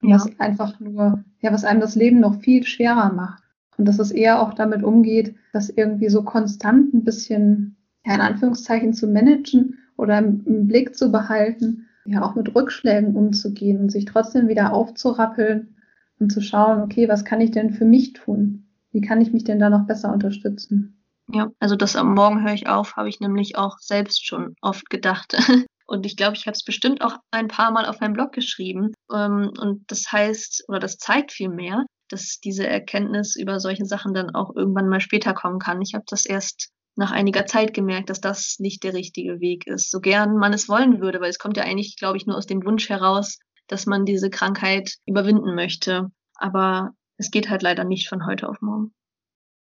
[0.00, 0.14] Ja.
[0.14, 3.42] Was einfach nur, ja, was einem das Leben noch viel schwerer macht.
[3.76, 7.76] Und dass es eher auch damit umgeht, das irgendwie so konstant ein bisschen,
[8.06, 13.16] ja, in Anführungszeichen zu managen oder im, im Blick zu behalten, ja, auch mit Rückschlägen
[13.16, 15.74] umzugehen und sich trotzdem wieder aufzurappeln
[16.20, 18.68] und zu schauen, okay, was kann ich denn für mich tun?
[18.92, 21.02] Wie kann ich mich denn da noch besser unterstützen?
[21.32, 24.90] Ja, also das am Morgen höre ich auf, habe ich nämlich auch selbst schon oft
[24.90, 25.36] gedacht.
[25.90, 28.92] Und ich glaube, ich habe es bestimmt auch ein paar Mal auf meinem Blog geschrieben.
[29.12, 34.14] Ähm, und das heißt, oder das zeigt viel mehr, dass diese Erkenntnis über solche Sachen
[34.14, 35.82] dann auch irgendwann mal später kommen kann.
[35.82, 39.90] Ich habe das erst nach einiger Zeit gemerkt, dass das nicht der richtige Weg ist.
[39.90, 42.46] So gern man es wollen würde, weil es kommt ja eigentlich, glaube ich, nur aus
[42.46, 46.12] dem Wunsch heraus, dass man diese Krankheit überwinden möchte.
[46.36, 48.92] Aber es geht halt leider nicht von heute auf morgen.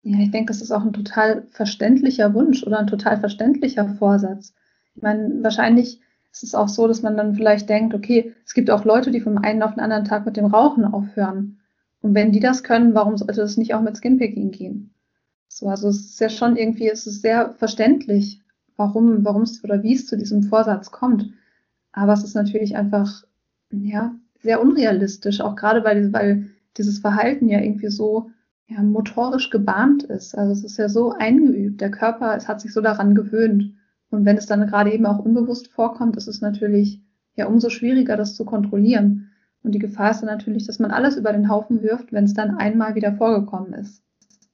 [0.02, 4.54] Ja, ich denke, es ist auch ein total verständlicher Wunsch oder ein total verständlicher Vorsatz.
[4.96, 6.00] Ich meine, wahrscheinlich
[6.36, 9.20] ist es auch so, dass man dann vielleicht denkt, okay, es gibt auch Leute, die
[9.20, 11.60] vom einen auf den anderen Tag mit dem Rauchen aufhören.
[12.02, 14.94] Und wenn die das können, warum sollte das nicht auch mit Skinpicking gehen?
[15.48, 18.42] So, also es ist ja schon irgendwie, es ist sehr verständlich,
[18.76, 21.30] warum, warum es oder wie es zu diesem Vorsatz kommt.
[21.92, 23.24] Aber es ist natürlich einfach,
[23.70, 28.30] ja, sehr unrealistisch, auch gerade weil, weil dieses Verhalten ja irgendwie so
[28.68, 30.36] ja, motorisch gebahnt ist.
[30.36, 31.80] Also es ist ja so eingeübt.
[31.80, 33.72] Der Körper, es hat sich so daran gewöhnt.
[34.10, 37.00] Und wenn es dann gerade eben auch unbewusst vorkommt, ist es natürlich
[37.34, 39.30] ja umso schwieriger, das zu kontrollieren.
[39.62, 42.34] Und die Gefahr ist dann natürlich, dass man alles über den Haufen wirft, wenn es
[42.34, 44.02] dann einmal wieder vorgekommen ist.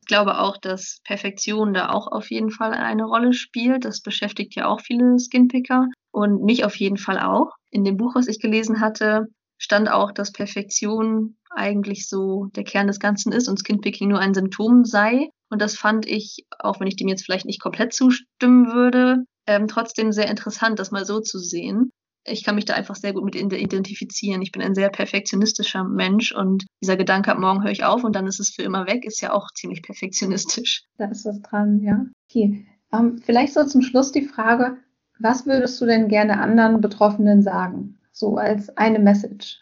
[0.00, 3.84] Ich glaube auch, dass Perfektion da auch auf jeden Fall eine Rolle spielt.
[3.84, 7.53] Das beschäftigt ja auch viele Skinpicker und mich auf jeden Fall auch.
[7.70, 9.26] In dem Buch, was ich gelesen hatte,
[9.59, 14.34] stand auch, dass Perfektion eigentlich so der Kern des Ganzen ist und Skinpicking nur ein
[14.34, 15.28] Symptom sei.
[15.50, 19.68] Und das fand ich, auch wenn ich dem jetzt vielleicht nicht komplett zustimmen würde, ähm,
[19.68, 21.90] trotzdem sehr interessant, das mal so zu sehen.
[22.24, 24.43] Ich kann mich da einfach sehr gut mit identifizieren.
[24.43, 28.14] Ich bin ein sehr perfektionistischer Mensch und dieser Gedanke, ab morgen höre ich auf und
[28.14, 30.84] dann ist es für immer weg, ist ja auch ziemlich perfektionistisch.
[30.99, 32.07] Da ist was dran, ja.
[32.30, 32.66] Okay.
[32.93, 34.76] Ähm, vielleicht so zum Schluss die Frage,
[35.18, 37.99] was würdest du denn gerne anderen Betroffenen sagen?
[38.12, 39.61] So als eine Message.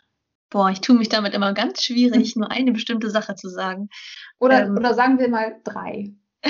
[0.50, 3.88] Boah, ich tue mich damit immer ganz schwierig, nur eine bestimmte Sache zu sagen.
[4.38, 6.12] Oder, ähm, oder sagen wir mal drei.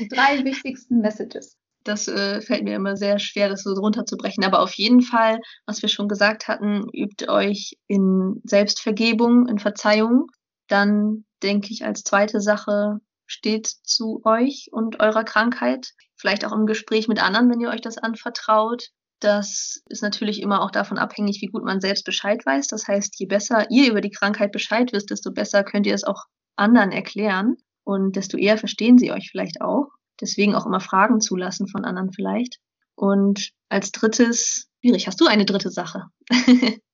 [0.00, 1.56] Die drei wichtigsten Messages.
[1.84, 4.44] Das äh, fällt mir immer sehr schwer, das so runterzubrechen.
[4.44, 10.28] Aber auf jeden Fall, was wir schon gesagt hatten, übt euch in Selbstvergebung, in Verzeihung.
[10.66, 15.92] Dann denke ich als zweite Sache, steht zu euch und eurer Krankheit.
[16.16, 18.88] Vielleicht auch im Gespräch mit anderen, wenn ihr euch das anvertraut.
[19.20, 22.66] Das ist natürlich immer auch davon abhängig, wie gut man selbst Bescheid weiß.
[22.68, 26.04] Das heißt, je besser ihr über die Krankheit Bescheid wisst, desto besser könnt ihr es
[26.04, 26.24] auch
[26.56, 29.88] anderen erklären und desto eher verstehen sie euch vielleicht auch.
[30.20, 32.58] Deswegen auch immer Fragen zulassen von anderen vielleicht.
[32.94, 36.04] Und als drittes, schwierig, hast du eine dritte Sache?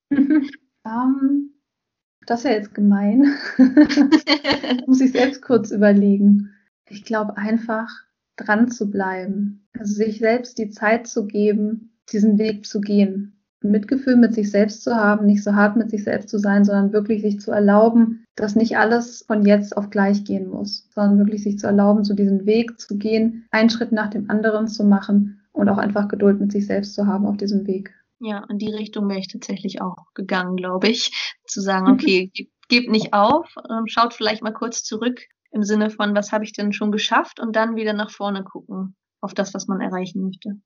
[0.09, 1.53] um,
[2.25, 3.35] das ist ja jetzt gemein.
[4.87, 6.53] Muss ich selbst kurz überlegen.
[6.87, 7.87] Ich glaube einfach,
[8.35, 9.67] dran zu bleiben.
[9.77, 13.40] Also sich selbst die Zeit zu geben, diesen Weg zu gehen.
[13.63, 16.93] Mitgefühl mit sich selbst zu haben, nicht so hart mit sich selbst zu sein, sondern
[16.93, 21.43] wirklich sich zu erlauben, dass nicht alles von jetzt auf gleich gehen muss, sondern wirklich
[21.43, 25.41] sich zu erlauben, so diesen Weg zu gehen, einen Schritt nach dem anderen zu machen
[25.51, 27.93] und auch einfach Geduld mit sich selbst zu haben auf diesem Weg.
[28.19, 32.31] Ja, in die Richtung wäre ich tatsächlich auch gegangen, glaube ich, zu sagen, okay,
[32.69, 35.19] gebt nicht auf, ähm, schaut vielleicht mal kurz zurück
[35.51, 38.95] im Sinne von, was habe ich denn schon geschafft und dann wieder nach vorne gucken
[39.21, 40.59] auf das, was man erreichen möchte.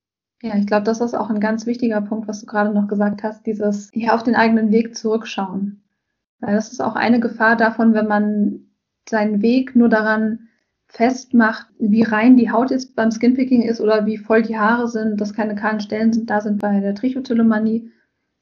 [0.46, 3.24] Ja, ich glaube, das ist auch ein ganz wichtiger Punkt, was du gerade noch gesagt
[3.24, 5.82] hast, dieses hier auf den eigenen Weg zurückschauen.
[6.40, 8.60] Weil das ist auch eine Gefahr davon, wenn man
[9.10, 10.48] seinen Weg nur daran
[10.86, 15.20] festmacht, wie rein die Haut jetzt beim Skinpicking ist oder wie voll die Haare sind,
[15.20, 17.90] dass keine kahlen Stellen sind, da sind bei der Trichotillomanie,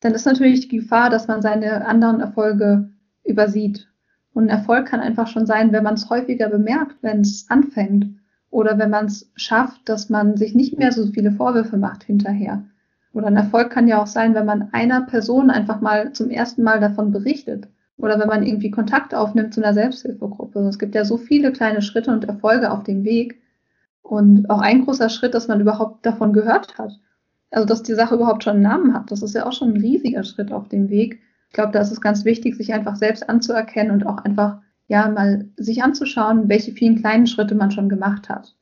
[0.01, 2.89] dann ist natürlich die Gefahr, dass man seine anderen Erfolge
[3.24, 3.88] übersieht.
[4.34, 8.08] Und ein Erfolg kann einfach schon sein, wenn man es häufiger bemerkt, wenn es anfängt
[8.54, 12.64] oder wenn man es schafft, dass man sich nicht mehr so viele Vorwürfe macht hinterher.
[13.12, 16.62] Oder ein Erfolg kann ja auch sein, wenn man einer Person einfach mal zum ersten
[16.62, 17.68] Mal davon berichtet.
[17.97, 20.60] Oder wenn man irgendwie Kontakt aufnimmt zu einer Selbsthilfegruppe.
[20.68, 23.41] Es gibt ja so viele kleine Schritte und Erfolge auf dem Weg.
[24.04, 26.99] Und auch ein großer Schritt, dass man überhaupt davon gehört hat.
[27.49, 29.10] Also, dass die Sache überhaupt schon einen Namen hat.
[29.10, 31.22] Das ist ja auch schon ein riesiger Schritt auf dem Weg.
[31.47, 35.09] Ich glaube, da ist es ganz wichtig, sich einfach selbst anzuerkennen und auch einfach ja,
[35.09, 38.55] mal sich anzuschauen, welche vielen kleinen Schritte man schon gemacht hat.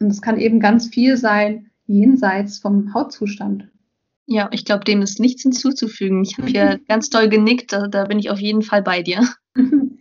[0.00, 3.68] Und es kann eben ganz viel sein, jenseits vom Hautzustand.
[4.26, 6.22] Ja, ich glaube, dem ist nichts hinzuzufügen.
[6.22, 9.26] Ich habe hier ganz toll genickt, da, da bin ich auf jeden Fall bei dir.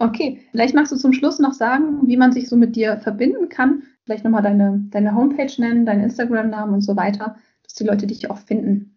[0.00, 3.48] Okay, vielleicht magst du zum Schluss noch sagen, wie man sich so mit dir verbinden
[3.48, 3.82] kann.
[4.04, 7.34] Vielleicht nochmal deine, deine Homepage nennen, deinen Instagram-Namen und so weiter,
[7.64, 8.96] dass die Leute dich auch finden.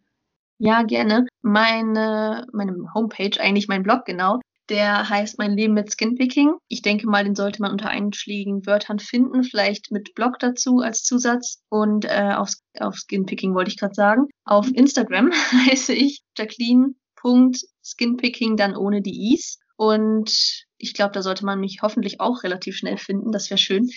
[0.60, 1.26] Ja, gerne.
[1.42, 4.42] Meine, meine Homepage, eigentlich mein Blog genau,
[4.72, 6.54] der heißt Mein Leben mit Skinpicking.
[6.70, 11.04] Ich denke mal, den sollte man unter einschlägigen Wörtern finden, vielleicht mit Blog dazu als
[11.04, 11.62] Zusatz.
[11.70, 14.28] Und äh, auf, auf Skinpicking wollte ich gerade sagen.
[14.46, 15.32] Auf Instagram
[15.68, 19.60] heiße ich Jacqueline.skinpicking, dann ohne die Is.
[19.76, 23.34] Und ich glaube, da sollte man mich hoffentlich auch relativ schnell finden.
[23.34, 23.90] Das wäre schön.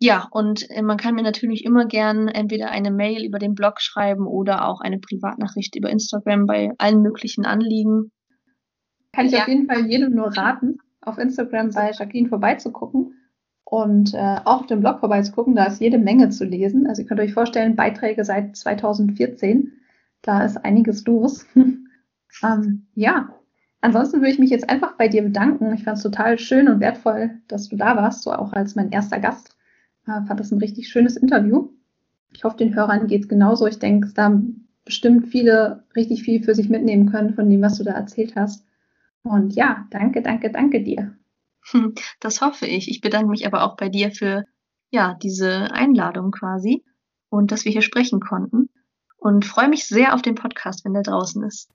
[0.00, 3.80] ja, und äh, man kann mir natürlich immer gern entweder eine Mail über den Blog
[3.80, 8.10] schreiben oder auch eine Privatnachricht über Instagram bei allen möglichen Anliegen.
[9.16, 9.40] Kann ich ja.
[9.40, 13.14] auf jeden Fall jedem nur raten, auf Instagram bei Jacqueline vorbeizugucken
[13.64, 15.56] und äh, auch auf dem Blog vorbeizugucken.
[15.56, 16.86] Da ist jede Menge zu lesen.
[16.86, 19.72] Also ihr könnt euch vorstellen, Beiträge seit 2014.
[20.20, 21.46] Da ist einiges los.
[22.44, 23.30] ähm, ja,
[23.80, 25.72] ansonsten würde ich mich jetzt einfach bei dir bedanken.
[25.72, 28.92] Ich fand es total schön und wertvoll, dass du da warst, so auch als mein
[28.92, 29.56] erster Gast.
[30.06, 31.70] Äh, fand das ein richtig schönes Interview.
[32.34, 33.66] Ich hoffe, den Hörern geht es genauso.
[33.66, 37.78] Ich denke, da haben bestimmt viele richtig viel für sich mitnehmen können von dem, was
[37.78, 38.65] du da erzählt hast.
[39.26, 41.16] Und ja, danke, danke, danke dir.
[41.72, 42.88] Hm, das hoffe ich.
[42.88, 44.44] Ich bedanke mich aber auch bei dir für
[44.90, 46.84] ja, diese Einladung quasi
[47.28, 48.70] und dass wir hier sprechen konnten
[49.16, 51.68] und freue mich sehr auf den Podcast, wenn der draußen ist.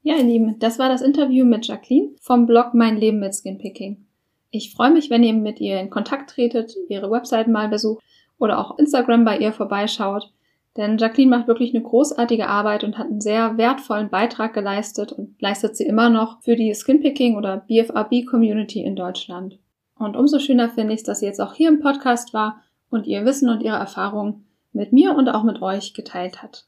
[0.00, 4.06] Ja, ihr Lieben, das war das Interview mit Jacqueline vom Blog Mein Leben mit Skinpicking.
[4.50, 8.02] Ich freue mich, wenn ihr mit ihr in Kontakt tretet, ihre Website mal besucht
[8.38, 10.32] oder auch Instagram bei ihr vorbeischaut.
[10.78, 15.34] Denn Jacqueline macht wirklich eine großartige Arbeit und hat einen sehr wertvollen Beitrag geleistet und
[15.42, 19.58] leistet sie immer noch für die Skinpicking oder BFRB Community in Deutschland.
[19.98, 23.08] Und umso schöner finde ich es, dass sie jetzt auch hier im Podcast war und
[23.08, 26.66] ihr Wissen und ihre Erfahrungen mit mir und auch mit euch geteilt hat.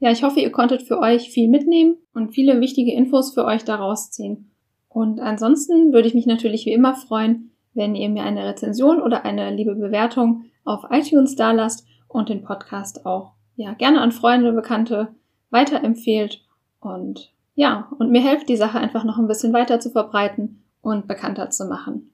[0.00, 3.62] Ja, ich hoffe, ihr konntet für euch viel mitnehmen und viele wichtige Infos für euch
[3.62, 4.50] daraus ziehen.
[4.88, 9.24] Und ansonsten würde ich mich natürlich wie immer freuen, wenn ihr mir eine Rezension oder
[9.24, 15.14] eine liebe Bewertung auf iTunes dalasst und den Podcast auch ja gerne an Freunde, Bekannte
[15.50, 16.42] weiterempfehlt
[16.80, 21.06] und ja, und mir helft die Sache einfach noch ein bisschen weiter zu verbreiten und
[21.06, 22.12] bekannter zu machen.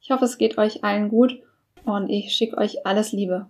[0.00, 1.38] Ich hoffe, es geht euch allen gut
[1.84, 3.46] und ich schicke euch alles Liebe.